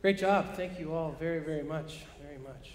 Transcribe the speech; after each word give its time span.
Great 0.00 0.16
job. 0.16 0.54
Thank 0.54 0.78
you 0.78 0.94
all 0.94 1.16
very, 1.18 1.40
very 1.40 1.64
much. 1.64 2.04
Very 2.22 2.38
much. 2.38 2.74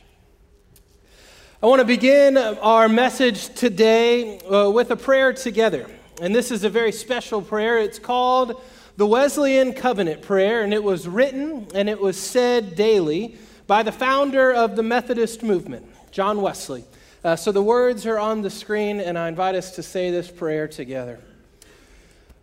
I 1.61 1.67
want 1.67 1.79
to 1.79 1.85
begin 1.85 2.37
our 2.37 2.89
message 2.89 3.47
today 3.55 4.39
uh, 4.39 4.69
with 4.69 4.91
a 4.91 4.97
prayer 4.97 5.31
together. 5.31 5.89
And 6.21 6.35
this 6.35 6.51
is 6.51 6.65
a 6.65 6.69
very 6.69 6.91
special 6.91 7.41
prayer. 7.41 7.77
It's 7.77 7.97
called 7.97 8.61
the 8.97 9.07
Wesleyan 9.07 9.71
Covenant 9.71 10.21
Prayer, 10.21 10.63
and 10.63 10.73
it 10.73 10.83
was 10.83 11.07
written 11.07 11.65
and 11.73 11.87
it 11.87 11.97
was 11.97 12.17
said 12.19 12.75
daily 12.75 13.37
by 13.67 13.83
the 13.83 13.93
founder 13.93 14.51
of 14.51 14.75
the 14.75 14.83
Methodist 14.83 15.43
movement, 15.43 15.85
John 16.11 16.41
Wesley. 16.41 16.83
Uh, 17.23 17.37
so 17.37 17.53
the 17.53 17.63
words 17.63 18.05
are 18.05 18.19
on 18.19 18.41
the 18.41 18.49
screen, 18.49 18.99
and 18.99 19.17
I 19.17 19.29
invite 19.29 19.55
us 19.55 19.75
to 19.75 19.81
say 19.81 20.11
this 20.11 20.29
prayer 20.29 20.67
together. 20.67 21.21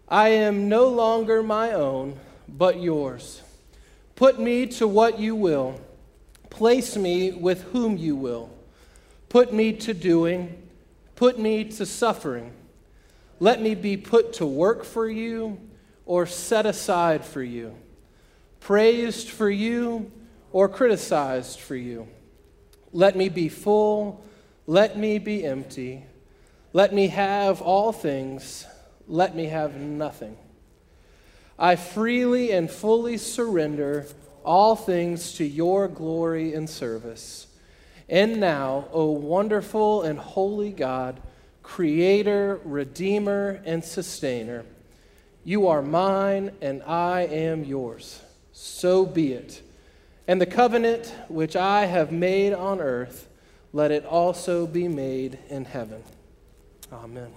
I 0.09 0.31
am 0.31 0.71
no 0.71 0.89
longer 0.89 1.43
my 1.43 1.73
own, 1.73 2.19
but 2.49 2.81
yours. 2.81 3.43
Put 4.21 4.39
me 4.39 4.67
to 4.67 4.87
what 4.87 5.19
you 5.19 5.35
will. 5.35 5.81
Place 6.51 6.95
me 6.95 7.33
with 7.33 7.63
whom 7.73 7.97
you 7.97 8.15
will. 8.15 8.51
Put 9.31 9.51
me 9.51 9.73
to 9.73 9.95
doing. 9.95 10.63
Put 11.15 11.39
me 11.39 11.65
to 11.65 11.87
suffering. 11.87 12.53
Let 13.39 13.63
me 13.63 13.75
be 13.75 13.97
put 13.97 14.35
to 14.35 14.45
work 14.45 14.85
for 14.85 15.09
you 15.09 15.59
or 16.05 16.27
set 16.27 16.67
aside 16.67 17.25
for 17.25 17.43
you. 17.43 17.75
Praised 18.61 19.31
for 19.31 19.49
you 19.49 20.13
or 20.53 20.69
criticized 20.69 21.59
for 21.59 21.75
you. 21.75 22.07
Let 22.93 23.17
me 23.17 23.31
be 23.31 23.49
full. 23.49 24.23
Let 24.67 24.99
me 24.99 25.19
be 25.19 25.47
empty. 25.47 26.05
Let 26.75 26.93
me 26.93 27.07
have 27.07 27.63
all 27.63 27.91
things. 27.91 28.67
Let 29.09 29.35
me 29.35 29.47
have 29.47 29.77
nothing. 29.77 30.37
I 31.61 31.77
freely 31.77 32.53
and 32.53 32.71
fully 32.71 33.19
surrender 33.19 34.07
all 34.43 34.75
things 34.75 35.35
to 35.35 35.45
your 35.45 35.89
glory 35.89 36.55
and 36.55 36.69
service. 36.69 37.47
And 38.09 38.41
now, 38.41 38.89
O 38.93 39.11
wonderful 39.11 40.03
and 40.03 40.19
holy 40.19 40.73
God, 40.73 41.21
Creator, 41.63 42.61
Redeemer, 42.65 43.61
and 43.67 43.85
Sustainer, 43.85 44.65
you 45.45 45.69
are 45.69 45.83
mine 45.83 46.51
and 46.63 46.83
I 46.83 47.27
am 47.27 47.65
yours. 47.65 48.23
So 48.53 49.05
be 49.05 49.35
it. 49.35 49.61
And 50.27 50.41
the 50.41 50.47
covenant 50.47 51.15
which 51.29 51.57
I 51.57 51.85
have 51.85 52.11
made 52.11 52.55
on 52.55 52.81
earth, 52.81 53.29
let 53.75 53.91
it 53.91 54.07
also 54.07 54.67
be 54.67 54.89
made 54.89 55.39
in 55.51 55.67
heaven. 55.67 56.03
Amen. 56.91 57.31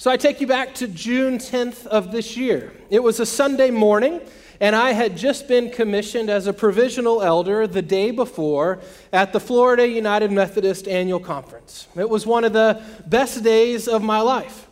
So 0.00 0.12
I 0.12 0.16
take 0.16 0.40
you 0.40 0.46
back 0.46 0.76
to 0.76 0.86
June 0.86 1.38
10th 1.38 1.84
of 1.88 2.12
this 2.12 2.36
year. 2.36 2.72
It 2.88 3.02
was 3.02 3.18
a 3.18 3.26
Sunday 3.26 3.72
morning, 3.72 4.20
and 4.60 4.76
I 4.76 4.92
had 4.92 5.16
just 5.16 5.48
been 5.48 5.70
commissioned 5.70 6.30
as 6.30 6.46
a 6.46 6.52
provisional 6.52 7.20
elder 7.20 7.66
the 7.66 7.82
day 7.82 8.12
before 8.12 8.78
at 9.12 9.32
the 9.32 9.40
Florida 9.40 9.88
United 9.88 10.30
Methodist 10.30 10.86
Annual 10.86 11.18
Conference. 11.18 11.88
It 11.96 12.08
was 12.08 12.24
one 12.28 12.44
of 12.44 12.52
the 12.52 12.80
best 13.08 13.42
days 13.42 13.88
of 13.88 14.04
my 14.04 14.20
life. 14.20 14.68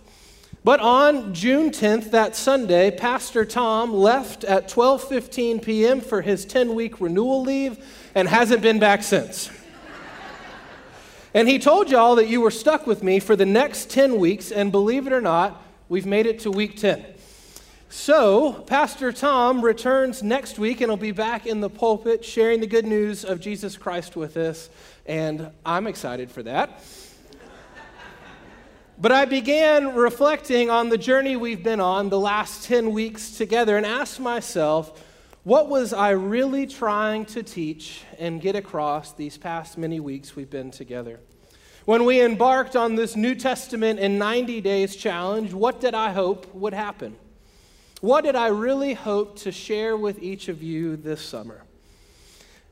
But 0.63 0.79
on 0.79 1.35
June 1.35 1.71
10th, 1.71 2.13
that 2.13 2.37
Sunday, 2.37 2.93
Pastor 2.93 3.45
Tom 3.45 3.93
left 3.93 4.45
at 4.45 4.69
12:15 4.69 5.61
p.m. 5.61 6.01
for 6.01 6.23
his 6.23 6.47
10-week 6.47 7.01
renewal 7.01 7.43
leave 7.43 7.85
and 8.15 8.29
hasn't 8.29 8.63
been 8.63 8.79
back 8.79 9.03
since. 9.03 9.51
And 11.37 11.47
he 11.47 11.59
told 11.59 11.91
y'all 11.91 12.15
that 12.15 12.29
you 12.29 12.41
were 12.41 12.51
stuck 12.51 12.87
with 12.87 13.03
me 13.03 13.21
for 13.21 13.37
the 13.37 13.45
next 13.45 13.91
10 13.91 14.17
weeks, 14.19 14.51
and 14.51 14.73
believe 14.73 15.07
it 15.07 15.13
or 15.13 15.21
not, 15.21 15.63
we've 15.87 16.07
made 16.07 16.25
it 16.25 16.39
to 16.41 16.51
week 16.51 16.79
10. 16.79 17.05
So, 17.91 18.55
Pastor 18.67 19.13
Tom 19.13 19.61
returns 19.61 20.23
next 20.23 20.59
week 20.59 20.81
and 20.81 20.89
will 20.89 20.97
be 20.97 21.13
back 21.13 21.47
in 21.47 21.61
the 21.61 21.69
pulpit 21.69 22.25
sharing 22.25 22.61
the 22.61 22.67
good 22.67 22.87
news 22.87 23.23
of 23.23 23.39
Jesus 23.39 23.77
Christ 23.77 24.17
with 24.17 24.39
us, 24.39 24.71
and 25.05 25.51
I'm 25.67 25.87
excited 25.87 26.31
for 26.31 26.43
that. 26.45 26.83
but 28.99 29.13
I 29.13 29.27
began 29.27 29.95
reflecting 29.95 30.71
on 30.71 30.89
the 30.89 30.97
journey 30.97 31.37
we've 31.37 31.63
been 31.63 31.81
on 31.81 32.09
the 32.09 32.19
last 32.19 32.65
10 32.65 32.93
weeks 32.93 33.37
together 33.37 33.77
and 33.77 33.85
asked 33.85 34.21
myself, 34.21 35.05
what 35.47 35.69
was 35.69 35.93
I 35.93 36.11
really 36.11 36.67
trying 36.67 37.25
to 37.27 37.41
teach 37.41 38.03
and 38.19 38.41
get 38.41 38.57
across 38.57 39.13
these 39.13 39.39
past 39.39 39.79
many 39.79 40.01
weeks 40.01 40.35
we've 40.35 40.51
been 40.51 40.73
together? 40.73 41.21
When 41.87 42.05
we 42.05 42.21
embarked 42.21 42.75
on 42.75 42.97
this 42.97 43.15
New 43.15 43.37
Testament 43.37 44.01
in 44.01 44.19
90 44.19 44.61
days 44.61 44.97
challenge, 44.97 45.53
what 45.53 45.81
did 45.81 45.95
I 45.95 46.11
hope 46.11 46.53
would 46.53 46.75
happen? 46.75 47.15
What 48.01 48.25
did 48.25 48.35
I 48.35 48.49
really 48.49 48.95
hope 48.95 49.39
to 49.39 49.53
share 49.53 49.97
with 49.97 50.21
each 50.21 50.49
of 50.49 50.65
you 50.65 50.97
this 50.97 51.21
summer? 51.21 51.63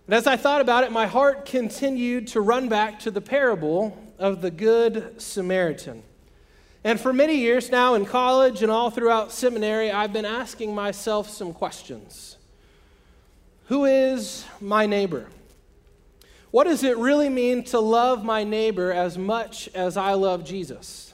And 0.08 0.16
as 0.16 0.26
I 0.26 0.36
thought 0.36 0.60
about 0.60 0.82
it, 0.82 0.90
my 0.90 1.06
heart 1.06 1.46
continued 1.46 2.26
to 2.28 2.40
run 2.40 2.68
back 2.68 2.98
to 3.00 3.12
the 3.12 3.20
parable 3.20 3.96
of 4.18 4.42
the 4.42 4.50
Good 4.50 5.22
Samaritan. 5.22 6.02
And 6.82 6.98
for 6.98 7.12
many 7.12 7.36
years 7.36 7.70
now 7.70 7.94
in 7.94 8.06
college 8.06 8.62
and 8.62 8.70
all 8.70 8.90
throughout 8.90 9.30
seminary, 9.30 9.92
I've 9.92 10.12
been 10.12 10.24
asking 10.24 10.74
myself 10.74 11.30
some 11.30 11.52
questions. 11.54 12.36
Who 13.66 13.84
is 13.84 14.44
my 14.60 14.86
neighbor? 14.86 15.28
What 16.54 16.68
does 16.68 16.84
it 16.84 16.96
really 16.98 17.28
mean 17.28 17.64
to 17.64 17.80
love 17.80 18.24
my 18.24 18.44
neighbor 18.44 18.92
as 18.92 19.18
much 19.18 19.68
as 19.74 19.96
I 19.96 20.12
love 20.12 20.44
Jesus? 20.44 21.12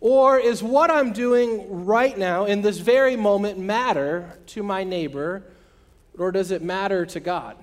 Or 0.00 0.38
is 0.38 0.62
what 0.62 0.90
I'm 0.90 1.14
doing 1.14 1.86
right 1.86 2.18
now 2.18 2.44
in 2.44 2.60
this 2.60 2.76
very 2.76 3.16
moment 3.16 3.58
matter 3.58 4.38
to 4.48 4.62
my 4.62 4.84
neighbor, 4.84 5.44
or 6.18 6.30
does 6.30 6.50
it 6.50 6.60
matter 6.60 7.06
to 7.06 7.20
God? 7.20 7.56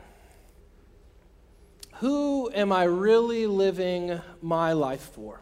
Who 1.97 2.49
am 2.51 2.71
I 2.71 2.85
really 2.85 3.45
living 3.45 4.19
my 4.41 4.73
life 4.73 5.07
for? 5.13 5.39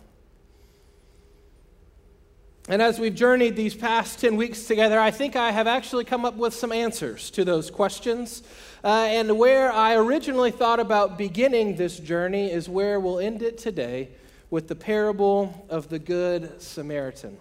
And 2.72 2.84
as 2.84 3.00
we've 3.00 3.16
journeyed 3.16 3.56
these 3.56 3.74
past 3.74 4.19
10 4.19 4.35
weeks 4.35 4.66
together, 4.66 5.00
I 5.00 5.09
think 5.09 5.35
I 5.35 5.50
have 5.50 5.66
actually 5.66 6.06
come 6.06 6.24
up 6.24 6.35
with 6.35 6.53
some 6.53 6.72
answers 6.72 7.31
to 7.31 7.44
those 7.44 7.72
questions. 7.72 8.44
Uh, 8.84 9.07
and 9.09 9.40
where 9.40 9.72
I 9.72 9.96
originally 9.96 10.52
thought 10.52 10.79
about 10.79 11.18
beginning 11.18 11.78
this 11.78 11.97
journey 11.97 12.52
is 12.52 12.69
where 12.69 13.00
we'll 13.00 13.18
end 13.18 13.41
it 13.41 13.58
today 13.58 14.09
with 14.52 14.68
the 14.68 14.75
parable 14.75 15.66
of 15.68 15.90
the 15.90 15.97
Good 15.97 16.62
Samaritan. 16.62 17.40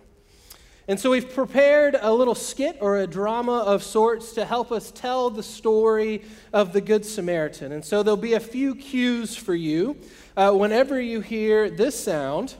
And 0.88 0.98
so 0.98 1.10
we've 1.10 1.34
prepared 1.34 1.94
a 2.00 2.10
little 2.10 2.34
skit 2.34 2.78
or 2.80 2.96
a 2.96 3.06
drama 3.06 3.58
of 3.58 3.82
sorts 3.82 4.32
to 4.32 4.46
help 4.46 4.72
us 4.72 4.90
tell 4.90 5.28
the 5.28 5.42
story 5.42 6.22
of 6.54 6.72
the 6.72 6.80
Good 6.80 7.04
Samaritan. 7.04 7.72
And 7.72 7.84
so 7.84 8.02
there'll 8.02 8.16
be 8.16 8.32
a 8.32 8.40
few 8.40 8.74
cues 8.74 9.36
for 9.36 9.54
you. 9.54 9.98
Uh, 10.34 10.52
whenever 10.52 10.98
you 10.98 11.20
hear 11.20 11.68
this 11.68 12.02
sound, 12.02 12.54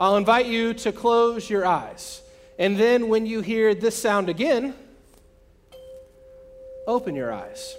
I'll 0.00 0.16
invite 0.16 0.46
you 0.46 0.74
to 0.74 0.92
close 0.92 1.50
your 1.50 1.66
eyes. 1.66 2.22
And 2.58 2.76
then 2.76 3.08
when 3.08 3.26
you 3.26 3.40
hear 3.40 3.74
this 3.74 3.96
sound 3.96 4.28
again, 4.28 4.74
open 6.86 7.14
your 7.14 7.32
eyes. 7.32 7.76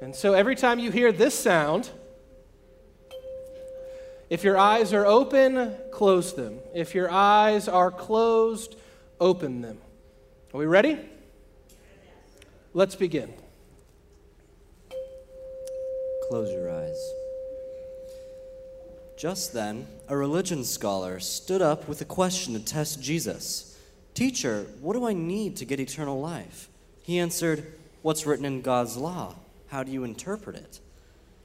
And 0.00 0.14
so 0.14 0.32
every 0.32 0.56
time 0.56 0.78
you 0.78 0.90
hear 0.90 1.12
this 1.12 1.38
sound, 1.38 1.90
if 4.30 4.44
your 4.44 4.56
eyes 4.56 4.92
are 4.94 5.04
open, 5.04 5.74
close 5.90 6.34
them. 6.34 6.60
If 6.74 6.94
your 6.94 7.10
eyes 7.10 7.68
are 7.68 7.90
closed, 7.90 8.76
open 9.18 9.60
them. 9.60 9.78
Are 10.54 10.58
we 10.58 10.66
ready? 10.66 10.98
Let's 12.72 12.94
begin. 12.94 13.34
Close 16.28 16.50
your 16.52 16.70
eyes. 16.70 17.19
Just 19.20 19.52
then, 19.52 19.86
a 20.08 20.16
religion 20.16 20.64
scholar 20.64 21.20
stood 21.20 21.60
up 21.60 21.86
with 21.86 22.00
a 22.00 22.06
question 22.06 22.54
to 22.54 22.58
test 22.58 23.02
Jesus 23.02 23.78
Teacher, 24.14 24.64
what 24.80 24.94
do 24.94 25.06
I 25.06 25.12
need 25.12 25.56
to 25.56 25.66
get 25.66 25.78
eternal 25.78 26.18
life? 26.18 26.70
He 27.02 27.18
answered, 27.18 27.70
What's 28.00 28.24
written 28.24 28.46
in 28.46 28.62
God's 28.62 28.96
law? 28.96 29.34
How 29.66 29.82
do 29.82 29.92
you 29.92 30.04
interpret 30.04 30.56
it? 30.56 30.80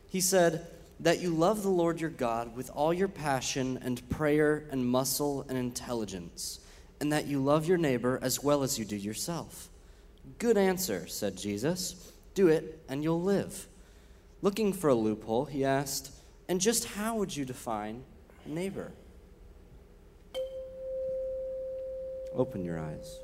He 0.08 0.22
said, 0.22 0.68
That 1.02 1.20
you 1.20 1.32
love 1.32 1.64
the 1.64 1.70
Lord 1.70 2.00
your 2.00 2.10
God 2.10 2.56
with 2.56 2.72
all 2.74 2.94
your 2.94 3.10
passion 3.10 3.78
and 3.82 4.10
prayer 4.10 4.64
and 4.72 4.88
muscle 4.88 5.46
and 5.50 5.58
intelligence, 5.58 6.62
and 7.02 7.12
that 7.12 7.28
you 7.28 7.44
love 7.44 7.68
your 7.68 7.78
neighbor 7.78 8.20
as 8.22 8.42
well 8.42 8.64
as 8.64 8.80
you 8.80 8.86
do 8.86 8.96
yourself. 8.96 9.68
Good 10.40 10.56
answer, 10.56 11.08
said 11.08 11.36
Jesus. 11.36 12.14
Do 12.36 12.48
it, 12.48 12.80
and 12.88 13.04
you'll 13.04 13.22
live. 13.22 13.68
Looking 14.42 14.72
for 14.72 14.90
a 14.90 14.96
loophole, 14.96 15.44
he 15.44 15.66
asked, 15.66 16.15
and 16.48 16.62
just 16.62 16.86
how 16.86 17.16
would 17.18 17.36
you 17.36 17.46
define 17.46 18.04
a 18.46 18.50
neighbor? 18.50 18.92
Open 22.34 22.64
your 22.66 22.80
eyes. 22.80 23.20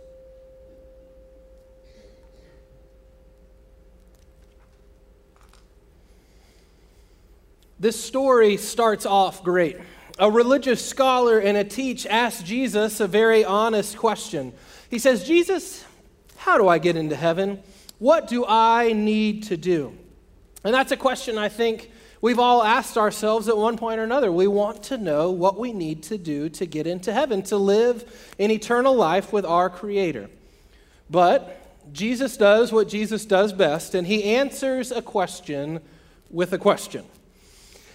This 7.79 7.99
story 7.99 8.57
starts 8.57 9.07
off 9.07 9.43
great. 9.43 9.77
A 10.19 10.29
religious 10.29 10.87
scholar 10.87 11.39
and 11.39 11.57
a 11.57 11.63
teach 11.63 12.05
asked 12.05 12.45
Jesus 12.45 12.99
a 12.99 13.07
very 13.07 13.43
honest 13.43 13.97
question. 13.97 14.53
He 14.89 14.99
says, 14.99 15.23
Jesus, 15.23 15.83
how 16.37 16.59
do 16.59 16.67
I 16.67 16.77
get 16.77 16.95
into 16.95 17.15
heaven? 17.15 17.63
What 17.97 18.27
do 18.27 18.45
I 18.47 18.93
need 18.93 19.43
to 19.43 19.57
do? 19.57 19.97
And 20.63 20.73
that's 20.73 20.91
a 20.91 20.97
question 20.97 21.39
I 21.39 21.49
think 21.49 21.91
we've 22.21 22.39
all 22.39 22.63
asked 22.63 22.97
ourselves 22.97 23.47
at 23.47 23.57
one 23.57 23.77
point 23.77 23.99
or 23.99 24.03
another. 24.03 24.31
We 24.31 24.47
want 24.47 24.83
to 24.83 24.97
know 24.97 25.31
what 25.31 25.59
we 25.59 25.73
need 25.73 26.03
to 26.03 26.17
do 26.17 26.49
to 26.49 26.65
get 26.65 26.87
into 26.87 27.11
heaven, 27.11 27.41
to 27.43 27.57
live 27.57 28.33
in 28.37 28.51
eternal 28.51 28.95
life 28.95 29.33
with 29.33 29.45
our 29.45 29.69
Creator. 29.69 30.29
But 31.09 31.57
Jesus 31.91 32.37
does 32.37 32.71
what 32.71 32.87
Jesus 32.87 33.25
does 33.25 33.51
best, 33.51 33.95
and 33.95 34.07
he 34.07 34.23
answers 34.35 34.91
a 34.91 35.01
question 35.01 35.81
with 36.29 36.53
a 36.53 36.57
question. 36.57 37.05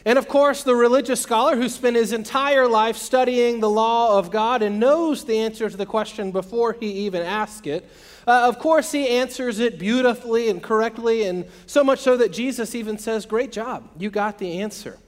And 0.04 0.18
of 0.18 0.28
course, 0.28 0.62
the 0.62 0.76
religious 0.76 1.20
scholar 1.20 1.56
who 1.56 1.68
spent 1.68 1.96
his 1.96 2.12
entire 2.12 2.68
life 2.68 2.96
studying 2.96 3.58
the 3.58 3.70
law 3.70 4.18
of 4.18 4.30
God 4.30 4.62
and 4.62 4.78
knows 4.78 5.24
the 5.24 5.38
answer 5.38 5.68
to 5.68 5.76
the 5.76 5.86
question 5.86 6.30
before 6.30 6.76
he 6.78 6.86
even 7.06 7.22
asks 7.22 7.66
it, 7.66 7.90
uh, 8.26 8.48
of 8.48 8.58
course, 8.58 8.90
he 8.92 9.08
answers 9.08 9.60
it 9.60 9.78
beautifully 9.78 10.48
and 10.48 10.62
correctly, 10.62 11.24
and 11.24 11.46
so 11.66 11.84
much 11.84 12.00
so 12.00 12.16
that 12.16 12.32
Jesus 12.32 12.74
even 12.74 12.98
says, 12.98 13.24
Great 13.24 13.52
job, 13.52 13.88
you 13.98 14.10
got 14.10 14.38
the 14.38 14.60
answer. 14.60 14.98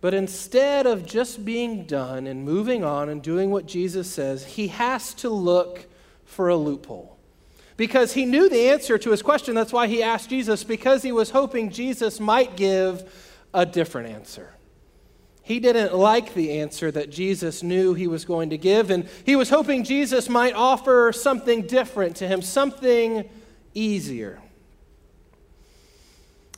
But 0.00 0.12
instead 0.12 0.86
of 0.86 1.06
just 1.06 1.44
being 1.44 1.84
done 1.84 2.26
and 2.26 2.44
moving 2.44 2.84
on 2.84 3.08
and 3.08 3.22
doing 3.22 3.50
what 3.50 3.66
Jesus 3.66 4.10
says, 4.10 4.44
he 4.44 4.68
has 4.68 5.14
to 5.14 5.30
look 5.30 5.86
for 6.24 6.48
a 6.48 6.56
loophole 6.56 7.16
because 7.76 8.12
he 8.12 8.24
knew 8.24 8.48
the 8.48 8.68
answer 8.68 8.98
to 8.98 9.10
his 9.10 9.22
question. 9.22 9.54
That's 9.54 9.72
why 9.72 9.86
he 9.86 10.02
asked 10.02 10.30
Jesus, 10.30 10.64
because 10.64 11.02
he 11.02 11.12
was 11.12 11.30
hoping 11.30 11.70
Jesus 11.70 12.20
might 12.20 12.56
give 12.56 13.38
a 13.54 13.64
different 13.64 14.10
answer. 14.10 14.50
He 15.46 15.60
didn't 15.60 15.94
like 15.94 16.34
the 16.34 16.58
answer 16.58 16.90
that 16.90 17.08
Jesus 17.08 17.62
knew 17.62 17.94
he 17.94 18.08
was 18.08 18.24
going 18.24 18.50
to 18.50 18.58
give, 18.58 18.90
and 18.90 19.08
he 19.24 19.36
was 19.36 19.48
hoping 19.48 19.84
Jesus 19.84 20.28
might 20.28 20.54
offer 20.54 21.12
something 21.12 21.68
different 21.68 22.16
to 22.16 22.26
him, 22.26 22.42
something 22.42 23.30
easier. 23.72 24.40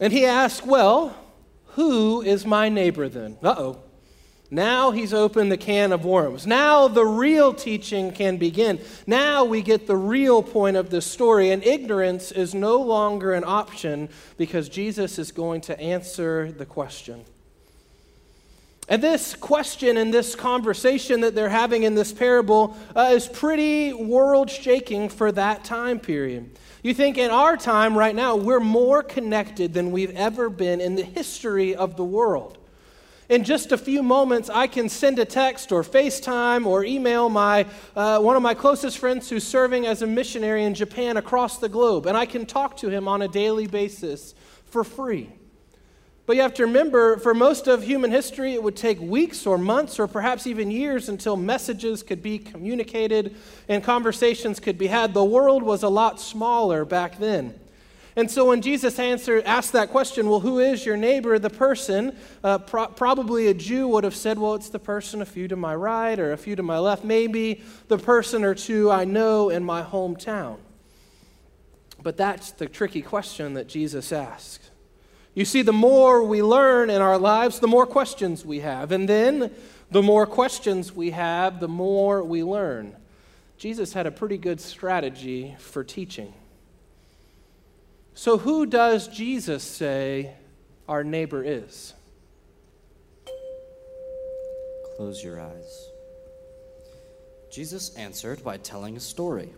And 0.01 0.11
he 0.11 0.25
asked, 0.25 0.65
Well, 0.65 1.15
who 1.73 2.23
is 2.23 2.47
my 2.47 2.71
neighbor 2.71 3.11
then? 3.11 3.37
Uh 3.43 3.55
oh. 3.59 3.79
Now 4.51 4.93
he's 4.93 5.13
opened 5.13 5.53
the 5.53 5.59
can 5.59 5.93
of 5.93 6.07
worms. 6.07 6.47
Now 6.47 6.89
the 6.89 7.05
real 7.05 7.53
teaching 7.53 8.11
can 8.11 8.39
begin. 8.39 8.81
Now 9.07 9.45
we 9.45 9.61
get 9.61 9.87
the 9.87 9.99
real 9.99 10.43
point 10.43 10.79
of 10.79 10.89
the 10.89 11.03
story, 11.03 11.51
and 11.51 11.63
ignorance 11.63 12.33
is 12.33 12.55
no 12.55 12.81
longer 12.81 13.35
an 13.35 13.45
option 13.45 14.09
because 14.39 14.71
Jesus 14.71 15.19
is 15.19 15.31
going 15.31 15.61
to 15.61 15.79
answer 15.79 16.51
the 16.51 16.65
question. 16.65 17.27
And 18.89 19.03
this 19.03 19.35
question 19.35 19.99
and 19.99 20.13
this 20.15 20.35
conversation 20.35 21.21
that 21.21 21.35
they're 21.35 21.51
having 21.51 21.83
in 21.83 21.95
this 21.95 22.11
parable 22.11 22.75
uh, 22.97 23.11
is 23.13 23.29
pretty 23.29 23.93
world 23.93 24.51
shaking 24.51 25.11
for 25.11 25.31
that 25.33 25.63
time 25.63 26.01
period. 26.01 26.51
You 26.83 26.95
think 26.95 27.19
in 27.19 27.31
our 27.31 27.59
time 27.59 27.99
right 27.99 28.15
now, 28.15 28.37
we're 28.37 28.61
more 28.61 29.03
connected 29.03 29.75
than 29.75 29.91
we've 29.91 30.17
ever 30.17 30.49
been 30.49 30.81
in 30.81 30.95
the 30.95 31.03
history 31.03 31.75
of 31.75 31.97
the 31.97 32.05
world. 32.05 32.57
In 33.29 33.45
just 33.45 33.73
a 33.73 33.77
few 33.77 34.03
moments, 34.03 34.49
I 34.49 34.67
can 34.67 34.89
send 34.89 35.19
a 35.19 35.27
text 35.27 35.71
or 35.71 35.83
FaceTime 35.83 36.65
or 36.65 36.83
email 36.83 37.29
my, 37.29 37.67
uh, 37.95 38.21
one 38.21 38.37
of 38.37 38.43
my 38.43 38.55
closest 38.55 38.97
friends 38.97 39.29
who's 39.29 39.47
serving 39.47 39.85
as 39.85 40.01
a 40.01 40.07
missionary 40.07 40.65
in 40.65 40.73
Japan 40.73 41.19
across 41.19 41.59
the 41.59 41.69
globe, 41.69 42.07
and 42.07 42.17
I 42.17 42.25
can 42.25 42.47
talk 42.47 42.79
to 42.79 42.89
him 42.89 43.07
on 43.07 43.21
a 43.21 43.29
daily 43.29 43.67
basis 43.67 44.35
for 44.65 44.83
free. 44.83 45.31
But 46.29 46.37
you 46.37 46.43
have 46.43 46.53
to 46.55 46.67
remember, 46.67 47.17
for 47.17 47.33
most 47.33 47.69
of 47.69 47.83
human 47.83 48.11
history, 48.11 48.53
it 48.53 48.63
would 48.63 48.77
take 48.77 49.01
weeks 49.01 49.47
or 49.47 49.57
months 49.57 49.99
or 49.99 50.07
perhaps 50.07 50.47
even 50.47 50.71
years 50.71 51.09
until 51.09 51.39
messages 51.39 52.03
could 52.03 52.23
be 52.23 52.39
communicated 52.39 53.35
and 53.67 53.83
conversations 53.83 54.61
could 54.61 54.77
be 54.77 54.89
had. 54.89 55.15
The 55.15 55.25
world 55.25 55.63
was 55.63 55.83
a 55.83 55.89
lot 55.89 56.21
smaller 56.21 56.85
back 56.85 57.19
then. 57.19 57.59
And 58.15 58.31
so 58.31 58.47
when 58.47 58.61
Jesus 58.61 58.99
answered, 58.99 59.45
asked 59.45 59.73
that 59.73 59.89
question, 59.89 60.29
well, 60.29 60.41
who 60.41 60.59
is 60.59 60.85
your 60.85 60.99
neighbor? 60.99 61.39
The 61.39 61.49
person, 61.49 62.15
uh, 62.45 62.59
pro- 62.59 62.89
probably 62.89 63.47
a 63.47 63.55
Jew, 63.55 63.89
would 63.89 64.05
have 64.05 64.15
said, 64.15 64.39
well, 64.39 64.55
it's 64.55 64.69
the 64.69 64.79
person 64.79 65.23
a 65.23 65.25
few 65.25 65.49
to 65.49 65.57
my 65.57 65.75
right 65.75 66.21
or 66.21 66.35
a 66.35 66.37
few 66.37 66.57
to 66.57 66.63
my 66.63 66.79
left, 66.79 67.05
maybe 67.05 67.63
the 67.87 67.97
person 67.97 68.45
or 68.45 68.55
two 68.55 68.91
I 68.91 69.07
know 69.07 69.49
in 69.49 69.65
my 69.65 69.83
hometown. 69.83 70.59
But 72.03 72.19
that's 72.19 72.51
the 72.51 72.67
tricky 72.67 73.01
question 73.01 73.55
that 73.55 73.67
Jesus 73.67 74.13
asked. 74.13 74.68
You 75.39 75.45
see, 75.45 75.63
the 75.63 75.73
more 75.73 76.25
we 76.25 76.43
learn 76.43 76.91
in 76.91 77.01
our 77.01 77.17
lives, 77.17 77.61
the 77.61 77.69
more 77.69 77.87
questions 77.87 78.45
we 78.45 78.59
have. 78.59 78.91
And 78.91 79.09
then 79.09 79.53
the 79.89 80.03
more 80.03 80.27
questions 80.27 80.93
we 80.93 81.13
have, 81.13 81.61
the 81.61 81.69
more 81.69 82.25
we 82.25 82.43
learn. 82.43 82.97
Jesus 83.57 83.93
had 83.93 84.05
a 84.05 84.11
pretty 84.11 84.37
good 84.37 84.61
strategy 84.61 85.55
for 85.61 85.85
teaching. 85.85 86.35
So, 88.15 88.37
who 88.37 88.67
does 88.67 89.07
Jesus 89.07 89.63
say 89.63 90.35
our 90.89 91.05
neighbor 91.05 91.45
is? 91.45 91.95
Close 94.97 95.23
your 95.23 95.41
eyes. 95.41 95.89
Jesus 97.53 97.95
answered 97.95 98.43
by 98.43 98.57
telling 98.57 98.97
a 98.97 99.01
story. 99.01 99.55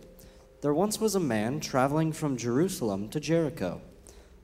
There 0.61 0.75
once 0.75 1.01
was 1.01 1.15
a 1.15 1.19
man 1.19 1.59
traveling 1.59 2.11
from 2.11 2.37
Jerusalem 2.37 3.09
to 3.09 3.19
Jericho. 3.19 3.81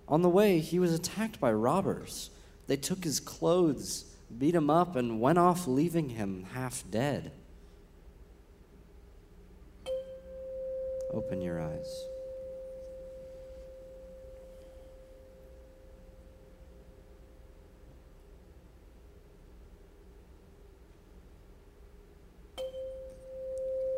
On 0.07 0.21
the 0.21 0.29
way, 0.29 0.59
he 0.59 0.79
was 0.79 0.93
attacked 0.93 1.39
by 1.39 1.51
robbers. 1.51 2.29
They 2.67 2.77
took 2.77 3.03
his 3.03 3.19
clothes, 3.19 4.05
beat 4.37 4.55
him 4.55 4.69
up, 4.69 4.95
and 4.95 5.19
went 5.19 5.37
off, 5.37 5.67
leaving 5.67 6.09
him 6.09 6.45
half 6.53 6.83
dead. 6.89 7.31
Open 11.13 11.41
your 11.41 11.61
eyes. 11.61 12.05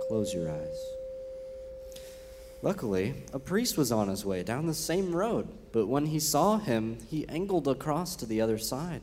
Close 0.08 0.34
your 0.34 0.50
eyes. 0.50 0.99
Luckily, 2.62 3.24
a 3.34 3.40
priest 3.40 3.78
was 3.78 3.92
on 3.92 4.10
his 4.10 4.26
way 4.26 4.44
down 4.44 4.68
the 4.68 4.74
same 4.74 5.16
road, 5.16 5.48
but 5.72 5.88
when 5.88 6.08
he 6.08 6.20
saw 6.20 6.58
him, 6.58 6.98
he 7.10 7.28
angled 7.30 7.68
across 7.68 8.18
to 8.18 8.26
the 8.26 8.42
other 8.42 8.58
side. 8.58 9.02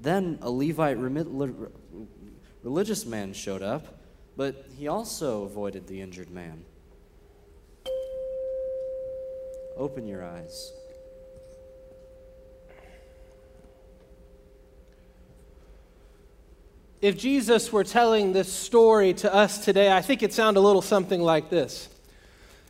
Then 0.00 0.38
a 0.42 0.50
Levite 0.50 0.96
religious 2.62 3.04
man 3.04 3.32
showed 3.32 3.62
up, 3.62 3.98
but 4.36 4.66
he 4.76 4.86
also 4.86 5.42
avoided 5.42 5.88
the 5.88 6.00
injured 6.00 6.30
man. 6.30 6.64
Open 9.76 10.06
your 10.06 10.24
eyes. 10.24 10.72
If 17.00 17.16
Jesus 17.16 17.72
were 17.72 17.84
telling 17.84 18.32
this 18.32 18.52
story 18.52 19.14
to 19.14 19.32
us 19.32 19.64
today, 19.64 19.92
I 19.92 20.02
think 20.02 20.22
it 20.22 20.32
sounded 20.32 20.58
a 20.58 20.62
little 20.62 20.82
something 20.82 21.20
like 21.20 21.48
this. 21.48 21.88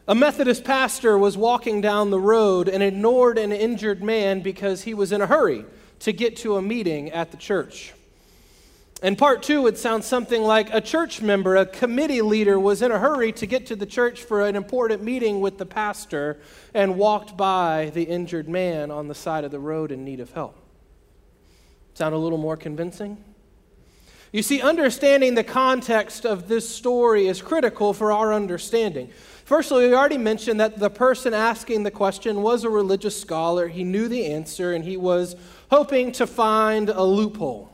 A 0.08 0.14
Methodist 0.14 0.64
pastor 0.64 1.18
was 1.18 1.36
walking 1.36 1.82
down 1.82 2.08
the 2.08 2.18
road 2.18 2.66
and 2.66 2.82
ignored 2.82 3.36
an 3.36 3.52
injured 3.52 4.02
man 4.02 4.40
because 4.40 4.84
he 4.84 4.94
was 4.94 5.12
in 5.12 5.20
a 5.20 5.26
hurry 5.26 5.66
to 6.00 6.14
get 6.14 6.34
to 6.38 6.56
a 6.56 6.62
meeting 6.62 7.10
at 7.10 7.30
the 7.30 7.36
church. 7.36 7.92
In 9.02 9.16
part 9.16 9.42
two, 9.42 9.66
it 9.66 9.76
sounds 9.76 10.06
something 10.06 10.42
like 10.42 10.72
a 10.72 10.80
church 10.80 11.20
member, 11.20 11.56
a 11.56 11.66
committee 11.66 12.22
leader, 12.22 12.58
was 12.58 12.80
in 12.80 12.90
a 12.90 12.98
hurry 12.98 13.32
to 13.32 13.44
get 13.44 13.66
to 13.66 13.76
the 13.76 13.84
church 13.84 14.22
for 14.22 14.46
an 14.46 14.56
important 14.56 15.02
meeting 15.02 15.42
with 15.42 15.58
the 15.58 15.66
pastor 15.66 16.38
and 16.72 16.96
walked 16.96 17.36
by 17.36 17.90
the 17.92 18.04
injured 18.04 18.48
man 18.48 18.90
on 18.90 19.08
the 19.08 19.14
side 19.14 19.44
of 19.44 19.50
the 19.50 19.60
road 19.60 19.92
in 19.92 20.06
need 20.06 20.20
of 20.20 20.32
help. 20.32 20.56
Sound 21.92 22.14
a 22.14 22.18
little 22.18 22.38
more 22.38 22.56
convincing? 22.56 23.22
You 24.30 24.42
see, 24.42 24.60
understanding 24.60 25.34
the 25.34 25.44
context 25.44 26.26
of 26.26 26.48
this 26.48 26.68
story 26.68 27.26
is 27.28 27.40
critical 27.40 27.94
for 27.94 28.12
our 28.12 28.34
understanding. 28.34 29.10
Firstly, 29.44 29.88
we 29.88 29.94
already 29.94 30.18
mentioned 30.18 30.60
that 30.60 30.78
the 30.78 30.90
person 30.90 31.32
asking 31.32 31.82
the 31.82 31.90
question 31.90 32.42
was 32.42 32.64
a 32.64 32.68
religious 32.68 33.18
scholar. 33.18 33.68
He 33.68 33.84
knew 33.84 34.06
the 34.06 34.26
answer 34.26 34.74
and 34.74 34.84
he 34.84 34.98
was 34.98 35.36
hoping 35.70 36.12
to 36.12 36.26
find 36.26 36.90
a 36.90 37.02
loophole. 37.02 37.72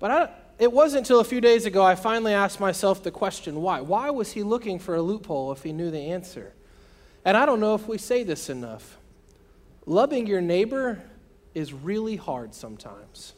But 0.00 0.10
I, 0.10 0.30
it 0.58 0.72
wasn't 0.72 1.06
until 1.06 1.20
a 1.20 1.24
few 1.24 1.40
days 1.40 1.66
ago 1.66 1.84
I 1.84 1.94
finally 1.94 2.32
asked 2.32 2.58
myself 2.58 3.04
the 3.04 3.12
question 3.12 3.62
why? 3.62 3.80
Why 3.80 4.10
was 4.10 4.32
he 4.32 4.42
looking 4.42 4.80
for 4.80 4.96
a 4.96 5.02
loophole 5.02 5.52
if 5.52 5.62
he 5.62 5.72
knew 5.72 5.92
the 5.92 6.10
answer? 6.10 6.52
And 7.24 7.36
I 7.36 7.46
don't 7.46 7.60
know 7.60 7.76
if 7.76 7.86
we 7.86 7.98
say 7.98 8.24
this 8.24 8.50
enough. 8.50 8.98
Loving 9.86 10.26
your 10.26 10.40
neighbor 10.40 11.00
is 11.54 11.72
really 11.72 12.16
hard 12.16 12.56
sometimes 12.56 13.34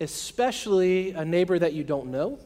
especially 0.00 1.10
a 1.12 1.24
neighbor 1.24 1.58
that 1.58 1.72
you 1.72 1.84
don't 1.84 2.10
know, 2.10 2.38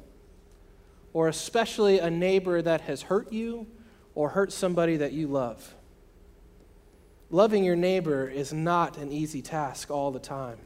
or 1.12 1.28
especially 1.28 2.00
a 2.00 2.10
neighbor 2.10 2.60
that 2.60 2.82
has 2.82 3.02
hurt 3.02 3.32
you 3.32 3.66
or 4.14 4.30
hurt 4.30 4.52
somebody 4.52 4.96
that 4.98 5.12
you 5.12 5.28
love. 5.28 5.74
Loving 7.30 7.64
your 7.64 7.76
neighbor 7.76 8.28
is 8.28 8.52
not 8.52 8.98
an 8.98 9.10
easy 9.10 9.42
task 9.42 9.90
all 9.90 10.10
the 10.10 10.20
time. 10.20 10.58